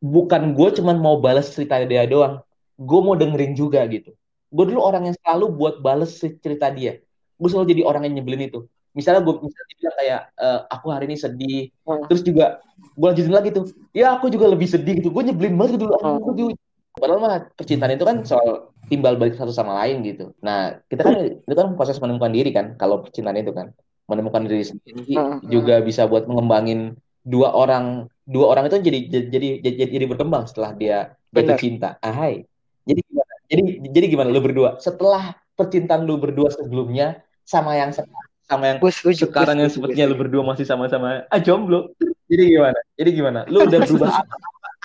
[0.00, 2.42] bukan gue cuman mau balas cerita dia doang
[2.76, 4.12] gue mau dengerin juga gitu
[4.52, 7.00] gue dulu orang yang selalu buat balas cerita dia
[7.36, 8.60] gue selalu jadi orang yang nyebelin itu
[8.96, 12.08] misalnya gue misalnya dia bilang kayak e, aku hari ini sedih hmm.
[12.08, 12.64] terus juga
[12.96, 16.32] gue lanjutin lagi tuh ya aku juga lebih sedih gitu gue nyebelin banget dulu aku
[16.32, 16.56] hmm.
[16.96, 20.32] Padahal mah percintaan itu kan soal timbal balik satu sama lain gitu.
[20.40, 23.76] Nah, kita kan itu kan proses menemukan diri kan kalau percintaan itu kan.
[24.08, 25.50] Menemukan diri sendiri hmm.
[25.52, 28.98] juga bisa buat mengembangin dua orang dua orang itu jadi
[29.30, 31.94] jadi jadi jadi, berkembang setelah dia jatuh cinta.
[32.02, 32.42] Ahai.
[32.82, 33.34] Jadi gimana?
[33.46, 33.62] Jadi
[33.94, 34.70] jadi gimana lu berdua?
[34.82, 37.94] Setelah percintaan lu berdua sebelumnya sama yang
[38.46, 38.78] sama yang
[39.14, 41.94] sekarang yang sepertinya lu berdua masih sama-sama ah jomblo.
[42.26, 42.78] Jadi gimana?
[42.98, 43.40] Jadi gimana?
[43.46, 44.34] Lu udah berubah apa?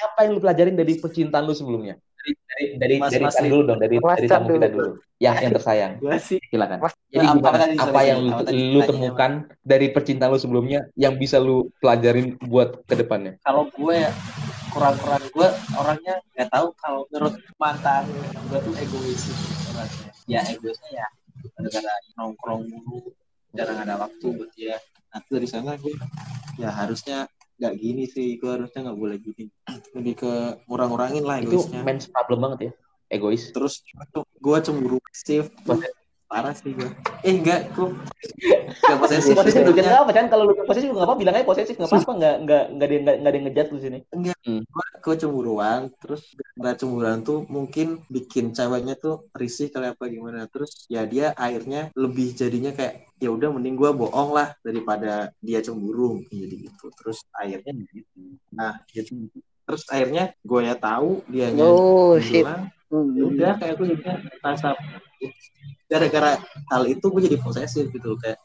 [0.02, 1.98] apa yang lu pelajarin dari percintaan lu sebelumnya?
[2.22, 4.92] Dari dari dari mas, dari mas, dulu dong, dari mas, dari tamu kita dulu.
[5.22, 5.94] Ya, yang tersayang.
[6.22, 6.78] Silakan.
[6.82, 8.34] Mas, Jadi gimana, apa, apa yang lu,
[8.78, 9.32] lu temukan
[9.62, 13.38] dari percintaan lu sebelumnya yang bisa lu pelajarin buat ke depannya?
[13.46, 14.10] Kalau gue ya
[14.72, 18.08] kurang-kurang gue orangnya nggak tahu kalau menurut mantan
[18.50, 19.22] gue tuh egois
[19.76, 20.10] orangnya.
[20.30, 21.08] Ya egoisnya ya
[21.58, 23.14] gara-gara nongkrong mulu
[23.54, 24.78] jarang ada waktu buat dia.
[25.12, 25.94] Nah dari sana gue
[26.58, 27.30] ya harusnya
[27.62, 29.46] nggak gini sih gue harusnya nggak boleh gini.
[29.94, 30.34] Lebih ke
[30.66, 32.72] ngurang-ngurangin lah itu men's problem banget ya
[33.14, 33.54] egois.
[33.54, 33.86] Terus
[34.18, 35.46] gue cemburu sih
[36.32, 36.88] parah sih gue
[37.28, 41.16] eh enggak kok enggak posesif posesif itu jangan apa kan kalau lu posesif nggak apa
[41.20, 44.00] bilang aja posesif nggak apa-apa nggak nggak nggak ada nggak ada yang ngejat di sini.
[44.16, 44.62] Enggak hmm.
[44.64, 46.24] gue gue cemburuan terus
[46.56, 50.48] nggak cemburuan tuh mungkin bikin ceweknya tuh risih kali apa gimana.
[50.48, 55.60] Terus ya dia akhirnya lebih jadinya kayak ya udah mending gue bohong lah daripada dia
[55.60, 56.96] cemburu jadi gitu.
[56.96, 59.28] Terus akhirnya gitu nah gitu.
[59.68, 64.76] Terus akhirnya gue ya tahu dia oh, bilang ya udah kayak gue jadinya rasa
[65.88, 66.40] gara-gara
[66.72, 68.40] hal itu gue jadi posesif gitu kayak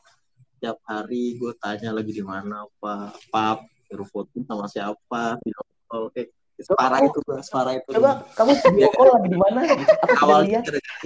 [0.62, 3.66] tiap hari gue tanya lagi di mana apa pap
[4.10, 7.90] foto sama siapa video call kayak separah itu gue separah itu.
[7.94, 9.60] Coba kamu video call lagi di mana?
[10.24, 10.60] Awalnya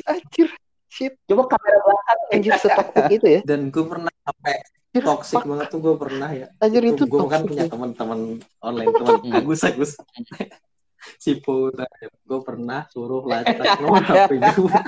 [0.07, 0.48] anjir
[0.88, 1.12] shit.
[1.26, 3.40] Coba kamera belakang anjir setokok itu ya.
[3.44, 4.55] Dan gue pernah sampai
[4.96, 6.46] toxic banget tuh gue pernah ya.
[6.62, 9.92] Anjir itu, gue kan punya teman-teman online teman Agus Agus
[11.23, 14.73] si Pura gue pernah suruh lacak HP gue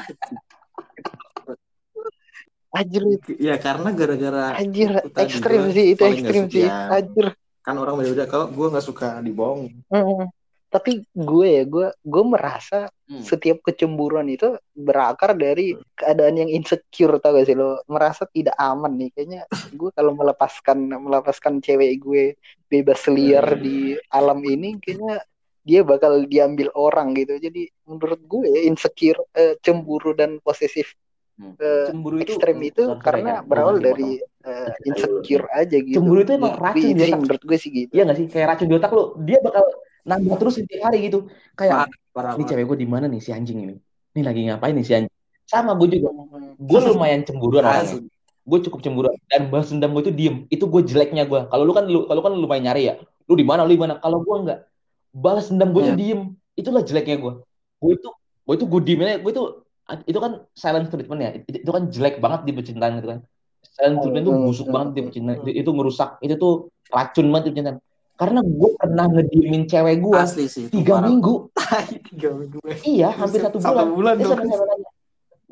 [2.73, 3.05] Anjir
[3.37, 6.65] Ya karena gara-gara Anjir ekstrim sih itu ekstrim sih.
[6.65, 7.37] Anjir.
[7.61, 9.69] Kan orang beda-beda kalau gue nggak suka dibohong.
[9.93, 10.33] Mm
[10.73, 13.21] Tapi gue ya gue gue merasa hmm.
[13.21, 18.97] setiap kecemburuan itu berakar dari keadaan yang insecure tau gak sih lo merasa tidak aman
[18.97, 19.45] nih kayaknya
[19.77, 22.41] gue kalau melepaskan melepaskan cewek gue
[22.73, 25.21] bebas liar di alam ini kayaknya
[25.63, 27.39] dia bakal diambil orang gitu.
[27.39, 30.95] Jadi menurut gue ya, insecure eh, cemburu dan posesif
[31.33, 31.57] Hmm.
[31.89, 33.49] cemburu itu ekstrem itu karena kan?
[33.49, 35.77] berawal dari uh, insecure aja.
[35.81, 35.97] gitu.
[35.97, 37.19] Cemburu itu emang racun di otak.
[37.25, 37.93] menurut gue sih gitu.
[37.97, 38.27] Iya gak sih?
[38.29, 39.65] Kayak racun di otak lo, dia bakal
[40.05, 41.33] nambah terus setiap hari gitu.
[41.57, 43.75] Kayak parah ini cewek gue di mana nih si anjing ini?
[44.13, 45.15] Ini lagi ngapain nih si anjing?
[45.49, 46.09] Sama gue juga.
[46.61, 48.05] Gue lumayan cemburuan orangnya.
[48.45, 49.17] Gue cukup cemburuan.
[49.27, 50.37] Dan balas dendam gue itu diem.
[50.53, 52.95] Itu gue jeleknya gue kalau lu kan lu kalau kan lu lumayan nyari ya.
[53.25, 53.65] Lu di mana?
[53.65, 53.97] Lu di mana?
[53.99, 54.61] Kalau gue enggak
[55.13, 56.01] balas dendam gue itu Hmm.
[56.01, 56.21] diem
[56.53, 57.33] itulah jeleknya gue
[57.79, 58.09] gue itu
[58.43, 59.45] gue itu gue diemin gue itu
[60.05, 63.19] itu kan silent treatment ya itu, itu kan jelek banget di percintaan gitu kan
[63.63, 66.53] silent treatment itu busuk banget di percintaan itu, itu ngerusak itu tuh
[66.89, 67.79] racun banget di percintaan
[68.13, 70.69] karena gue pernah ngediemin cewek gue Asli sih.
[70.69, 71.09] itu tiga parah.
[71.09, 71.35] minggu
[72.09, 72.59] Tiga minggu.
[72.85, 74.31] iya hampir satu satu bulan bulan dong.
[74.31, 74.77] sampai sampai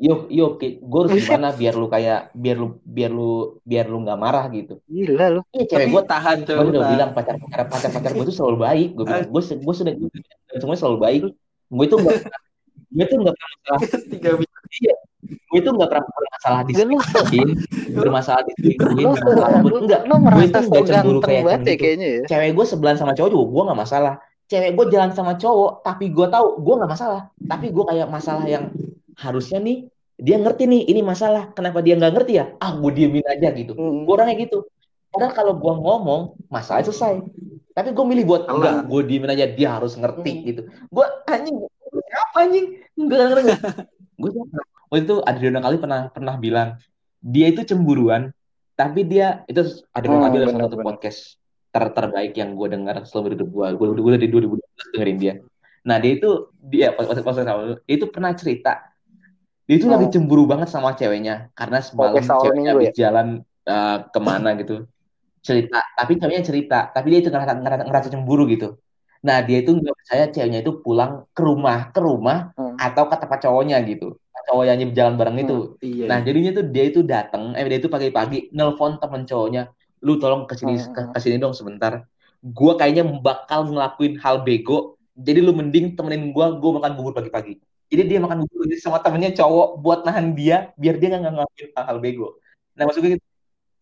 [0.01, 4.17] yo yo gue harus gimana biar lu kayak biar lu biar lu biar lu nggak
[4.17, 4.81] marah gitu.
[4.89, 5.41] Gila lu.
[5.53, 6.63] iya cewek Tapi gue tahan gue coba.
[6.73, 8.89] udah bilang pacar pacar pacar pacar gue tuh selalu baik.
[8.97, 11.21] Gue bilang gue gue sudah dan semuanya selalu baik.
[11.69, 12.17] Gue itu nggak
[12.91, 14.57] gue itu nggak pernah masalah tiga minggu.
[15.31, 16.67] gue itu nggak pernah bermasalah Lu.
[16.67, 17.49] diselingkuhin
[17.93, 18.41] bermasalah
[18.81, 19.59] bermasalah.
[19.61, 20.01] lu, enggak.
[20.09, 22.21] lu gue itu nggak cemburu kayak ya gitu kayaknya ya.
[22.25, 24.15] cewek gue sebelahan sama cowok juga gue nggak masalah.
[24.49, 27.21] Cewek gue jalan sama cowok tapi gue tahu gue nggak masalah.
[27.37, 28.65] Tapi gue kayak masalah yang
[29.21, 29.77] harusnya nih
[30.17, 31.53] dia ngerti nih ini masalah.
[31.53, 32.45] Kenapa dia nggak ngerti ya?
[32.57, 33.73] Ah gue diemin aja gitu.
[33.73, 34.05] Hmm.
[34.05, 34.65] gue orangnya gitu.
[35.11, 37.21] Padahal kalau gue ngomong masalah selesai.
[37.71, 40.45] Tapi gue milih buat enggak gue diemin aja dia harus ngerti Hmm.
[40.45, 40.61] gitu.
[40.89, 41.57] Gue anjing
[42.11, 42.65] apa anjing?
[42.97, 43.51] Enggak ngerti.
[44.21, 44.45] Gue tuh
[44.93, 46.77] waktu itu Adriana kali pernah pernah bilang
[47.17, 48.29] dia itu cemburuan
[48.77, 51.19] tapi dia itu Adriana Hmm, kali salah satu podcast
[51.71, 55.33] ter terbaik yang gue dengar selama hidup gue gue gue dari 2012 dengerin dia.
[55.87, 56.29] Nah dia itu
[56.61, 58.90] dia podcast sama dia itu pernah cerita
[59.67, 59.93] dia itu Hmm.
[59.97, 63.27] lagi cemburu banget sama ceweknya karena semalam awal ceweknya habis jalan
[63.67, 64.75] eh, ke mana gitu
[65.41, 68.77] cerita tapi ceweknya cerita tapi dia itu ngerasa, ngerasa, ngerasa cemburu gitu
[69.21, 72.73] nah dia itu nggak percaya ceweknya itu pulang ke rumah ke rumah Hmm.
[72.77, 74.17] atau ke tempat cowoknya gitu
[74.49, 76.05] cowoknya jalan bareng itu Iya.
[76.09, 79.69] nah jadinya tuh dia itu datang eh dia itu pagi-pagi nelpon temen cowoknya
[80.01, 81.11] lu tolong ke sini Hmm, ke, hmm.
[81.13, 82.01] ke sini dong sebentar
[82.41, 87.61] gua kayaknya bakal ngelakuin hal bego jadi lu mending temenin gua gua makan bubur pagi-pagi
[87.91, 91.69] jadi dia makan bubur pagi sama temennya cowok buat nahan dia biar dia nggak ngelakuin
[91.75, 92.27] hal-hal bego.
[92.79, 93.25] Nah maksud gue gitu.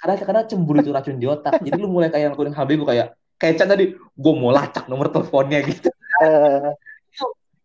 [0.01, 1.61] Karena karena cemburu itu racun di otak.
[1.61, 5.13] Jadi lu mulai kayak ngelakuin hal bego kayak kayak Chan tadi gue mau lacak nomor
[5.13, 5.93] teleponnya gitu.
[6.25, 6.73] Eh,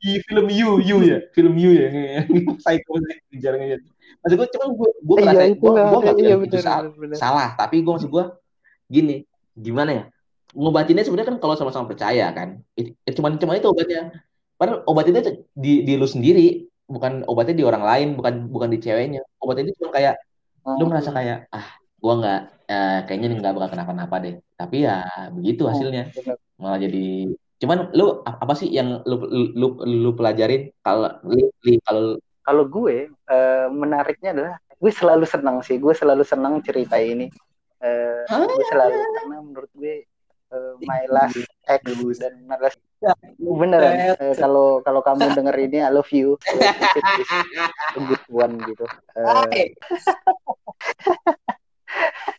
[0.04, 1.18] di film You You ya?
[1.32, 1.88] Film You ya?
[2.62, 2.92] Psycho
[3.40, 3.80] jarang aja.
[4.20, 7.16] Maksud gue cuma gue gue iya ngerasa itu gue gue nggak Iya benar salah, benar.
[7.16, 8.24] salah tapi gue maksud gue
[8.92, 9.24] gini
[9.56, 10.04] gimana ya?
[10.54, 14.12] Ngobatinnya sebenarnya kan kalau sama-sama percaya kan It- it- cuman cuman itu obatnya
[14.58, 15.20] padahal obat itu
[15.54, 19.80] di di lu sendiri bukan obatnya di orang lain bukan bukan di ceweknya obatnya itu
[19.80, 20.14] cuma kayak
[20.80, 21.18] lu ngerasa Hmm.
[21.20, 21.66] kayak ah
[22.00, 26.02] gue nggak eh, kayaknya nggak bakal kenapa-napa deh tapi ya begitu Hmm, hasilnya
[26.60, 31.08] malah jadi cuman lu apa sih yang lu lu lu, lu pelajarin kalau
[31.88, 35.80] kalau Kalau gue eh, menariknya adalah gue selalu senang sih.
[35.80, 37.24] Gue selalu senang cerita ini.
[37.80, 38.44] Eh, Hah?
[38.44, 40.04] gue selalu karena menurut gue
[40.54, 41.82] eh, my last ex
[42.22, 42.78] dan my last
[43.36, 46.40] beneran eh, kalau kalau kamu denger ini I love you.
[47.96, 48.84] A good one gitu.
[49.18, 49.76] Eh,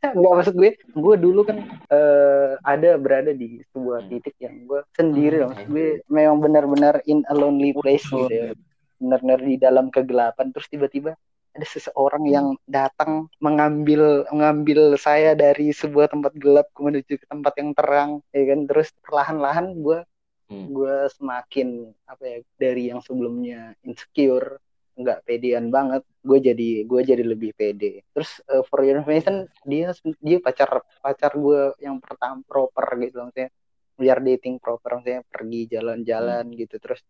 [0.06, 1.58] nggak maksud gue gue dulu kan
[1.90, 5.54] eh, ada berada di sebuah titik yang gue sendiri loh.
[5.54, 8.52] Maksud gue memang benar-benar in a lonely place gitu ya.
[8.98, 11.14] Benar-benar di dalam kegelapan terus tiba-tiba
[11.56, 17.72] ada seseorang yang datang mengambil mengambil saya dari sebuah tempat gelap menuju ke tempat yang
[17.72, 18.60] terang ya kan?
[18.70, 20.00] Terus perlahan-lahan gue
[20.46, 20.70] Hmm.
[20.70, 24.62] gue semakin apa ya dari yang sebelumnya insecure
[24.94, 28.06] nggak pedean banget gue jadi gue jadi lebih pede.
[28.14, 29.90] Terus uh, for your information dia
[30.22, 33.50] dia pacar pacar gue yang pertama proper gitu maksudnya
[33.98, 36.76] biar dating proper maksudnya pergi jalan-jalan gitu.
[36.78, 37.02] Terus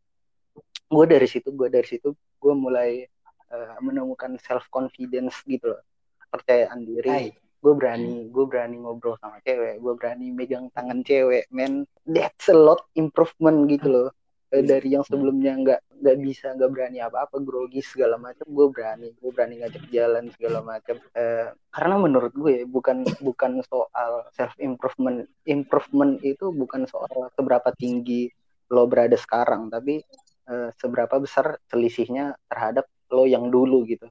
[0.95, 3.03] gue dari situ gue dari situ gue mulai
[3.51, 5.81] uh, menemukan self confidence gitu loh.
[6.29, 7.33] Kepercayaan diri.
[7.59, 9.81] Gue berani gue berani ngobrol sama cewek.
[9.81, 14.09] Gue berani megang tangan cewek men that's a lot improvement gitu loh.
[14.53, 19.09] Eh, dari yang sebelumnya nggak nggak bisa nggak berani apa-apa grogi segala macam gue berani
[19.17, 20.95] gue berani ngajak jalan segala macam.
[21.17, 28.29] Eh, karena menurut gue bukan bukan soal self improvement improvement itu bukan soal seberapa tinggi
[28.71, 30.05] lo berada sekarang tapi
[30.47, 34.07] eh, seberapa besar selisihnya terhadap lo yang dulu gitu.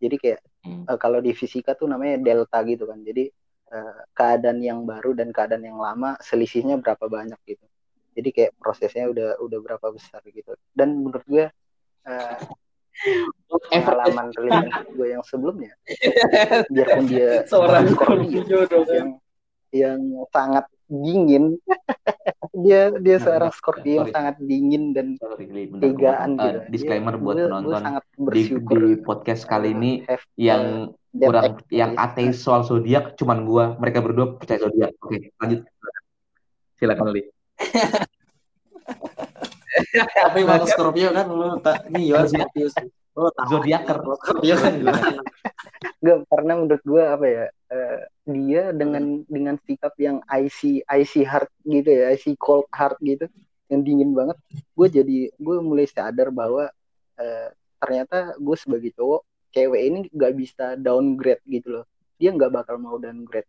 [0.00, 0.84] Jadi kayak Hmm.
[0.84, 3.00] eh, kalau di fisika tuh namanya delta gitu kan.
[3.00, 3.32] Jadi
[3.70, 7.64] eh, keadaan yang baru dan keadaan yang lama selisihnya berapa banyak gitu.
[8.12, 10.52] Jadi kayak prosesnya udah udah berapa besar gitu.
[10.76, 11.48] Dan menurut gue
[12.04, 12.38] eh,
[13.72, 15.72] pengalaman relationship gue yang sebelumnya
[16.74, 18.42] biarpun dia Seorang Scorpio
[18.92, 19.10] yang
[19.70, 20.00] yang
[20.34, 21.54] sangat dingin.
[22.50, 25.14] Dia dia seorang Scorpio yang sangat dingin dan
[25.78, 27.80] tegaan gitu Eh, disclaimer Dia- buat gue- gue penonton.
[27.80, 32.66] sangat di, bersyukur di podcast kali ini uh, have, yang uh, kurang yang ateis soal
[32.66, 33.78] zodiak cuman gua.
[33.78, 34.92] Mereka berdua percaya zodiak.
[34.98, 35.62] Oke lanjut.
[36.76, 37.22] Silakan Li
[39.94, 42.66] Tapi kalau Scorpio kan lu tak nih Scorpio
[43.14, 43.96] tahu Zodiaker.
[44.22, 45.20] Scorpio kan gimana?
[46.00, 51.48] Gak, karena menurut gue apa ya eh, dia dengan dengan sikap yang icy icy heart
[51.64, 53.28] gitu ya icy cold heart gitu
[53.72, 56.68] yang dingin banget gue jadi gue mulai sadar bahwa
[57.20, 57.48] eh,
[57.80, 61.84] ternyata gue sebagai cowok cewek ini nggak bisa downgrade gitu loh
[62.20, 63.48] dia nggak bakal mau downgrade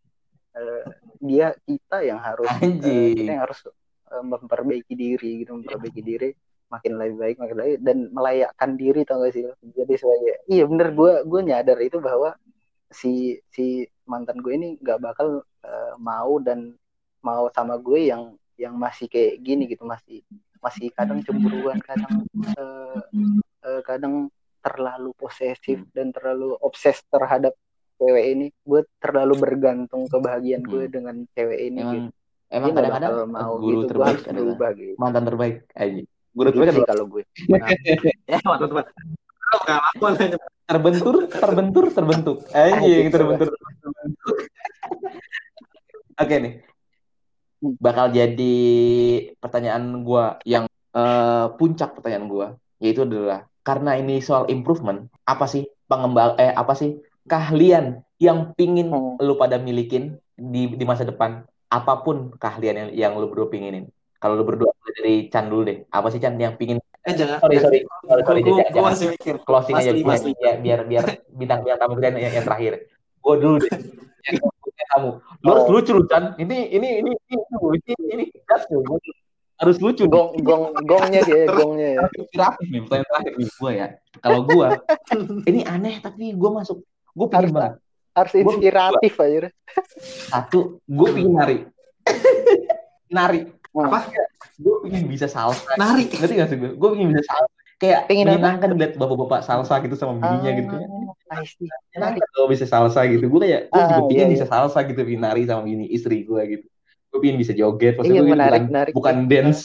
[0.51, 0.83] Eh,
[1.23, 3.15] dia kita yang harus Anjing.
[3.15, 3.59] kita yang harus
[4.11, 6.29] eh, memperbaiki diri gitu memperbaiki diri
[6.71, 9.43] makin lebih baik makin lebih baik dan melayakkan diri tau gak sih?
[9.75, 12.33] Jadi sebagai iya bener gue gue nyadar itu bahwa
[12.87, 16.75] si si mantan gue ini nggak bakal eh, mau dan
[17.21, 20.23] mau sama gue yang yang masih kayak gini gitu masih
[20.61, 22.23] masih kadang cemburuan kadang
[22.55, 23.01] eh,
[23.67, 24.27] eh, kadang
[24.61, 27.57] terlalu posesif dan terlalu obses terhadap
[27.97, 28.45] cewek ini.
[28.61, 30.93] Gue terlalu bergantung kebahagiaan gue Hmm.
[30.93, 32.09] dengan cewek ini Emang gitu.
[32.51, 34.93] emang kadang-kadang mau guru gitu gue terbaik harus berubah gitu.
[35.01, 36.01] Mantan terbaik aja.
[36.31, 37.23] Guru gitu terbaik sih kalau gue
[38.31, 38.85] Ya, teman-teman.
[39.51, 40.37] Pengalaman aja.
[40.63, 42.37] terbentur, terbentur, terbentuk.
[42.55, 44.35] Anjing, Anjing, terbentur, terbentuk.
[46.23, 46.53] Oke nih.
[47.61, 48.57] Bakal jadi
[49.37, 50.65] pertanyaan gua yang
[50.95, 52.47] eh, puncak pertanyaan gua
[52.81, 56.97] yaitu adalah karena ini soal improvement, apa sih pengembang eh apa sih
[57.29, 59.21] keahlian yang pingin Hmm.
[59.21, 61.45] lu pada milikin di di masa depan?
[61.69, 63.91] Apa pun keahlian yang, yang lu berdua pinginin.
[64.21, 65.89] Kalau lu berdua dari Chan dulu deh.
[65.89, 67.41] Apa sih Chan yang pingin Eh jangan.
[67.41, 67.79] sorry sorry.
[68.05, 69.35] Sorry, sorry, Gue jangan- jangan- masih mikir.
[69.41, 70.31] closing aja Masli, biar, Masli.
[70.37, 72.73] biar biar biar bintang bintang tamu kita yang, yang terakhir.
[73.17, 73.71] Gue dulu deh.
[74.91, 75.09] Tamu.
[75.41, 75.71] Lu harus Oh.
[75.71, 76.23] lucu lu Chan.
[76.37, 77.37] Ini ini ini ini
[77.89, 78.85] ini ini gas lu.
[79.57, 80.05] harus lucu.
[80.05, 82.01] Gong gong gongnya dia gongnya ya.
[82.11, 83.87] inspiratif nih pertanyaan terakhir nih gue ya.
[84.17, 84.67] Kalau gue
[85.49, 86.77] ini aneh tapi gue masuk.
[87.11, 87.73] Gue pengen Harus- banget.
[88.11, 89.39] harus Gua- inspiratif aja
[90.27, 91.57] satu gue pengen nari.
[93.11, 93.41] Nari
[93.71, 93.99] Apa?
[94.61, 96.05] gue pengen bisa salsa Nari.
[96.11, 99.95] ngerti gak sih gue gue pengen bisa salsa kayak Pengen menyenangkan lihat bapak-bapak salsa gitu
[99.97, 100.87] sama bininya gitu ya
[101.31, 103.27] Ah, kalau bisa salsa gitu?
[103.27, 106.23] Gue kayak, gue Ah, juga pengen iya, bisa salsa gitu, pengen nari sama bini istri
[106.23, 106.65] gue gitu.
[107.11, 108.93] Gue pengen bisa joget, maksudnya Iya, gue menarik, bukan, menarik.
[108.95, 109.61] bukan dance,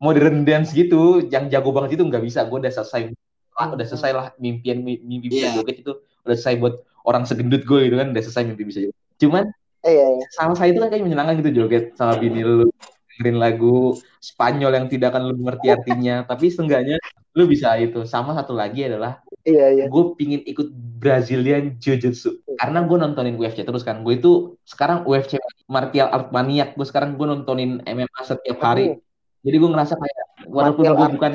[0.00, 2.44] modern dance gitu, yang jago banget itu nggak bisa.
[2.48, 3.12] Gue udah selesai,
[3.56, 5.60] ah, udah selesai lah mimpian mi- mimpi bisa Iya.
[5.60, 5.92] joget itu,
[6.24, 6.74] udah selesai buat
[7.04, 8.96] orang segendut gue gitu kan, udah selesai mimpi bisa joget.
[9.20, 9.44] Cuman
[9.84, 10.26] Eh, iya, iya.
[10.32, 12.72] salsa itu kan kayak menyenangkan gitu joget sama bini lu,
[13.16, 16.98] dengerin lagu Spanyol yang tidak akan lu mengerti artinya, tapi seenggaknya
[17.34, 18.02] lu bisa itu.
[18.08, 19.84] Sama satu lagi adalah Iya, iya.
[19.92, 22.56] gue pingin ikut Brazilian Jiu-Jitsu.
[22.56, 24.00] Karena gue nontonin UFC terus kan.
[24.00, 25.36] Gue itu sekarang UFC
[25.68, 28.96] martial art maniak gue sekarang gue nontonin MMA setiap hari.
[29.44, 31.32] Jadi gue ngerasa kayak walaupun gue bukan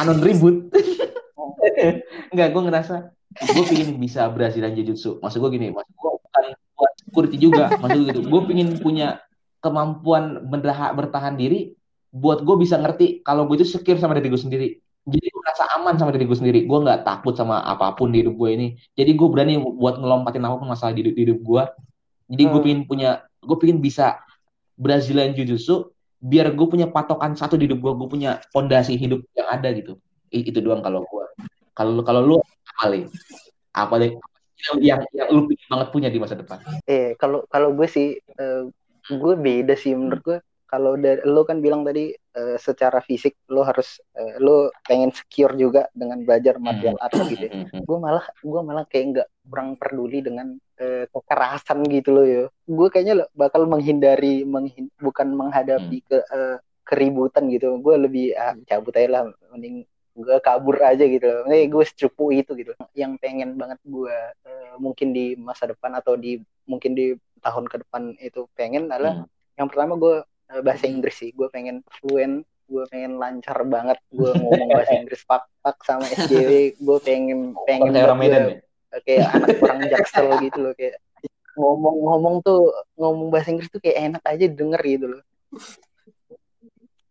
[0.00, 0.72] anon ribut.
[2.32, 2.94] Enggak, gue ngerasa
[3.36, 5.20] gue pingin bisa Brazilian Jiu-Jitsu.
[5.20, 7.64] Maksud gue gini maksud gue bukan buat security juga.
[7.76, 8.20] Maksud gue gitu.
[8.32, 9.20] Gue pingin punya
[9.62, 11.72] kemampuan bertahan, bertahan diri
[12.12, 14.68] buat gue bisa ngerti kalau gue itu secure sama diri gue sendiri.
[15.02, 16.60] Jadi gue merasa aman sama diri gue sendiri.
[16.66, 18.66] Gue nggak takut sama apa pun di hidup gue ini.
[18.98, 21.64] Jadi gue berani buat ngelompatin apa pun masalah di hidup, di hidup gue
[22.32, 22.64] jadi gue Hmm.
[22.64, 23.10] pingin punya
[23.44, 24.22] gue pingin bisa
[24.78, 25.92] Brazilian Jiu-Jitsu
[26.22, 30.00] biar gue punya patokan satu di hidup gue gue punya fondasi hidup yang ada gitu.
[30.32, 31.24] I- itu doang kalau gue
[31.76, 33.04] kalau kalau lu apa deh
[33.76, 34.12] apa deh?
[34.78, 36.62] Yang, yang lu pingin banget punya di masa depan?
[36.86, 38.62] Eh, kalau kalau gue sih eh,
[39.08, 40.38] gue beda sih menurut gue.
[40.72, 40.96] Kalau
[41.28, 46.24] lo kan bilang tadi eh, secara fisik lo harus eh, lo pengen secure juga dengan
[46.24, 47.44] belajar martial art gitu.
[47.44, 47.52] ya.
[47.84, 52.44] Gue malah gue malah kayak nggak kurang peduli dengan eh, kekerasan gitu loh ya.
[52.64, 56.56] Gue kayaknya lo bakal menghindari menghin- bukan menghadapi ke eh,
[56.88, 57.76] keributan gitu.
[57.84, 59.22] Gue lebih ah, cabut aja lah
[59.52, 61.52] mending gue kabur aja gitu loh.
[61.52, 62.72] Eh, gue secupu itu gitu.
[62.96, 64.16] Yang pengen banget gue
[64.48, 67.12] eh, mungkin di masa depan atau di mungkin di
[67.42, 69.28] tahun ke depan itu pengen adalah Hmm.
[69.54, 70.14] yang pertama gue
[70.48, 75.20] eh, bahasa Inggris sih gue pengen fluent gue pengen lancar banget gue ngomong bahasa Inggris
[75.22, 78.58] pak pak sama SJW gue pengen pengen orang Medan ya
[79.00, 80.96] kayak anak orang jaksel gitu loh kayak
[81.52, 85.22] ngomong-ngomong tuh ngomong bahasa Inggris tuh kayak enak aja denger gitu loh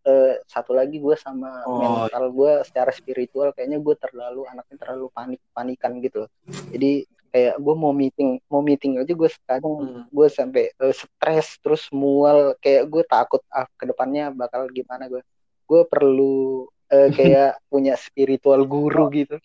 [0.01, 1.77] Eh, satu lagi gue sama Oh.
[1.77, 6.29] mental gue secara spiritual kayaknya gue terlalu anaknya terlalu panik panikan gitu loh.
[6.73, 10.03] jadi kayak gue mau meeting mau meeting aja gue kadang Hmm.
[10.07, 15.23] gue sampai eh, stres terus mual kayak gue takut ah ke depannya bakal gimana gue
[15.65, 19.39] gue perlu eh, kayak punya spiritual guru gitu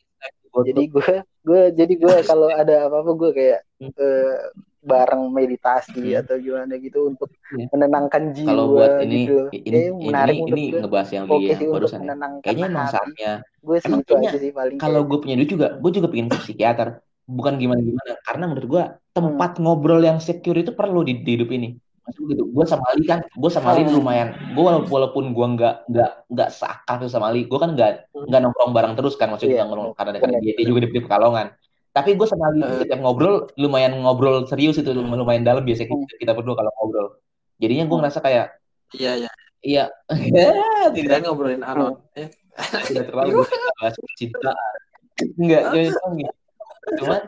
[0.57, 1.13] jadi gue
[1.43, 4.37] gue jadi gue kalau ada apa apa gue kayak eh,
[4.81, 6.21] bareng meditasi Hmm.
[6.23, 7.67] atau gimana gitu untuk Iya.
[7.71, 9.81] menenangkan jiwa kalau buat ini gitu ini ini
[10.11, 10.79] menarik ini, gue.
[10.79, 14.13] ngebahas yang oke di sih yang barusan ya kayaknya emang saatnya gue sih Emang itu
[14.15, 16.89] aja sih paling kalau gue punya duit juga gue juga pengen ke psikiater
[17.27, 19.63] bukan gimana gimana karena menurut gue tempat Hmm.
[19.67, 21.75] ngobrol yang secure itu perlu di, di hidup ini.
[22.07, 23.99] Maksud gitu gue sama Ali kan gue sama Ali Hmm.
[23.99, 28.71] lumayan gue walaupun gue nggak nggak nggak seakrab sama Ali gue kan nggak nggak nongkrong
[28.71, 31.47] bareng terus kan maksudnya Iya, nggak nongkrong karena dia, dia juga di, Pekalongan.
[31.91, 36.07] Tapi gue sama Ali setiap ngobrol lumayan ngobrol serius itu lumayan, dalam biasanya Hmm.
[36.07, 37.07] kita, kita berdua kalau ngobrol.
[37.59, 38.47] Jadinya gue ngerasa kayak
[38.95, 39.31] Iya, iya.
[39.67, 39.85] iya.
[40.95, 41.27] Tidak.
[41.27, 42.07] ngobrolin Anon.
[42.15, 42.31] Eh,
[42.87, 43.43] tidak terlalu
[43.83, 44.55] bahas cinta.
[45.35, 46.46] Enggak gitu
[46.95, 47.23] cuman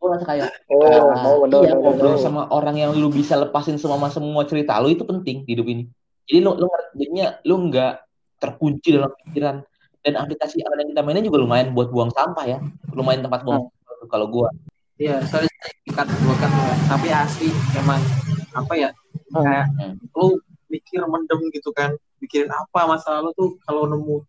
[0.00, 0.80] gue ngerasa kayak Oh,
[1.12, 2.20] Ah, oh, no, iya no, no, ngobrol no.
[2.20, 5.84] sama orang yang lu bisa lepasin semua semua cerita lu itu penting di hidup ini.
[6.24, 7.92] Jadi lu lu ngerti- jadinya lu nggak
[8.40, 9.56] terkunci dalam pikiran
[10.00, 12.58] dan aplikasi yang kita mainin juga lumayan buat buang sampah ya.
[12.96, 14.48] Lumayan tempat buang sampah kalau gua.
[14.96, 15.52] Iya, soalnya
[15.92, 16.50] kan gua kan
[16.88, 18.00] tapi asli emang
[18.56, 18.88] apa ya
[19.30, 19.94] kayak Hmm.
[20.16, 24.22] lu mikir mendem gitu kan mikirin apa masa lalu tuh kalau nemu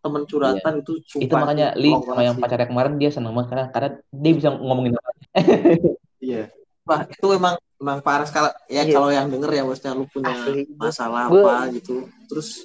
[0.00, 3.64] temen curhatan itu sumpah Itu makanya Li sama yang pacarnya kemarin dia seneng banget karena
[3.72, 5.10] karena dia bisa ngomongin apa.
[6.24, 6.48] iya.
[6.88, 8.48] Wah itu emang emang parah sekali.
[8.72, 8.96] Ya Iya.
[8.96, 10.64] kalau yang denger ya maksudnya lu punya Asli.
[10.76, 12.08] masalah apa gitu.
[12.26, 12.64] Terus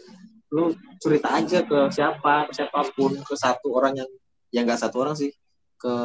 [0.51, 0.71] lu
[1.03, 4.09] cerita aja ke siapa ke siapa pun ke satu orang yang
[4.55, 5.31] ya nggak satu orang sih.
[5.75, 5.95] Ke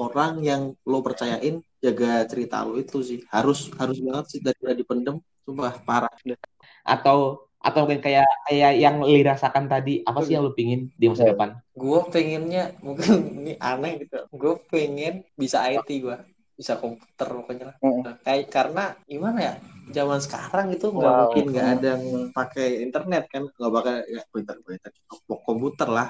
[0.00, 3.20] orang yang lo percayain jaga cerita lo itu sih.
[3.28, 5.16] Harus harus banget sih daripada dipendem.
[5.44, 6.12] Sumpah parah.
[6.84, 11.06] Atau atau mungkin kayak kayak yang Li rasakan tadi apa sih yang lu pingin di
[11.06, 11.36] masa Ya.
[11.36, 11.60] depan?
[11.70, 16.16] gue pengennya mungkin ini aneh gitu gue pengen bisa IT gue
[16.56, 18.00] bisa komputer pokoknya lah Mm.
[18.00, 19.54] Nah, kayak karena gimana ya
[19.88, 21.20] zaman sekarang itu nggak Wow.
[21.24, 24.90] mungkin nggak ada yang pakai internet kan nggak bakal ya komputer komputer
[25.44, 26.08] komputer lah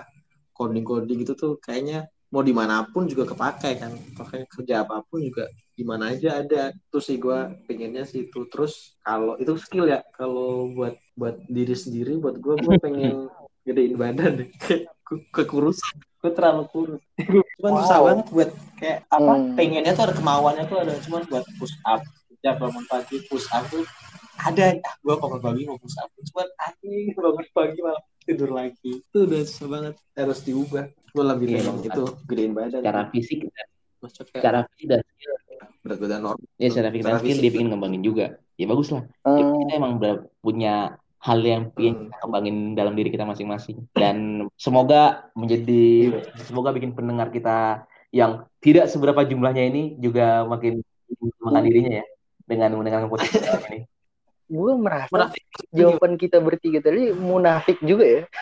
[0.50, 3.92] coding coding gitu tuh kayaknya mau di mana pun juga kepakai kan.
[4.14, 6.70] Pakai kerja apa pun juga di mana aja ada.
[6.88, 8.46] Terus sih gue pengennya sih itu.
[8.46, 10.00] Terus kalau itu skill ya.
[10.12, 13.26] Kalau buat buat diri sendiri buat gue gue pengen
[13.62, 14.46] gedein badan.
[14.56, 15.98] Kayak ke- kekurusan.
[16.20, 17.02] Gue terlalu kurus.
[17.58, 17.80] Cuman Wow.
[17.82, 19.52] susah banget buat kayak apa Hmm.
[19.52, 20.94] pengennya tuh ada kemauannya tuh ada.
[21.02, 22.00] Cuman buat push up.
[22.30, 23.84] Setiap bangun pagi push up tuh
[24.38, 24.72] ada.
[24.80, 28.92] Ah, gue bangun pagi mau push up cuman anjing bangun pagi malah tidur lagi.
[29.00, 29.94] Itu udah susah banget.
[30.12, 31.78] Harus diubah gue lebih Iya, pengen emang.
[31.84, 33.66] itu gedein badan Secara fisik dan
[34.08, 35.34] secara fisik dan skill
[35.80, 37.42] berat badan normal ya secara fisik dan skill fisik.
[37.42, 38.26] dia pengen ngembangin juga.
[38.54, 39.02] Ya bagus lah.
[39.24, 39.56] Ya, Hmm.
[39.58, 39.92] kita emang
[40.38, 40.74] punya
[41.18, 42.16] hal yang pengen Hmm.
[42.16, 44.16] kembangin dalam diri kita masing-masing dan
[44.56, 45.02] semoga
[45.34, 45.84] menjadi
[46.40, 50.80] semoga bikin pendengar kita yang tidak seberapa jumlahnya ini juga makin
[51.12, 52.04] mengembangkan dirinya ya
[52.44, 53.36] dengan mendengarkan podcast
[53.68, 53.84] ini.
[54.50, 55.46] Gue merasa Munafik.
[55.70, 58.22] jawaban kita bertiga tadi munafik juga ya.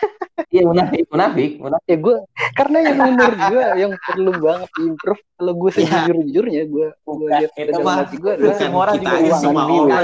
[0.49, 1.85] Iya munafik, munafik, munafik.
[1.85, 2.15] Ya gue
[2.55, 7.51] karena yang menurut gue yang perlu banget improve kalau gue sejujur jujurnya gue gue lihat
[7.53, 10.03] ke itu dalam mah hati gue adalah semua orang kita juga semua diri orang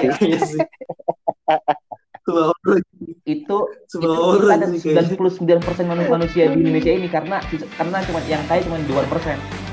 [2.25, 2.79] semua orang
[3.25, 5.63] Itu semua itu orang ada sih kayaknya.
[5.63, 7.37] 99% manusia manusia di Indonesia ini karena
[7.79, 9.64] karena cuma yang kaya cuma 2%.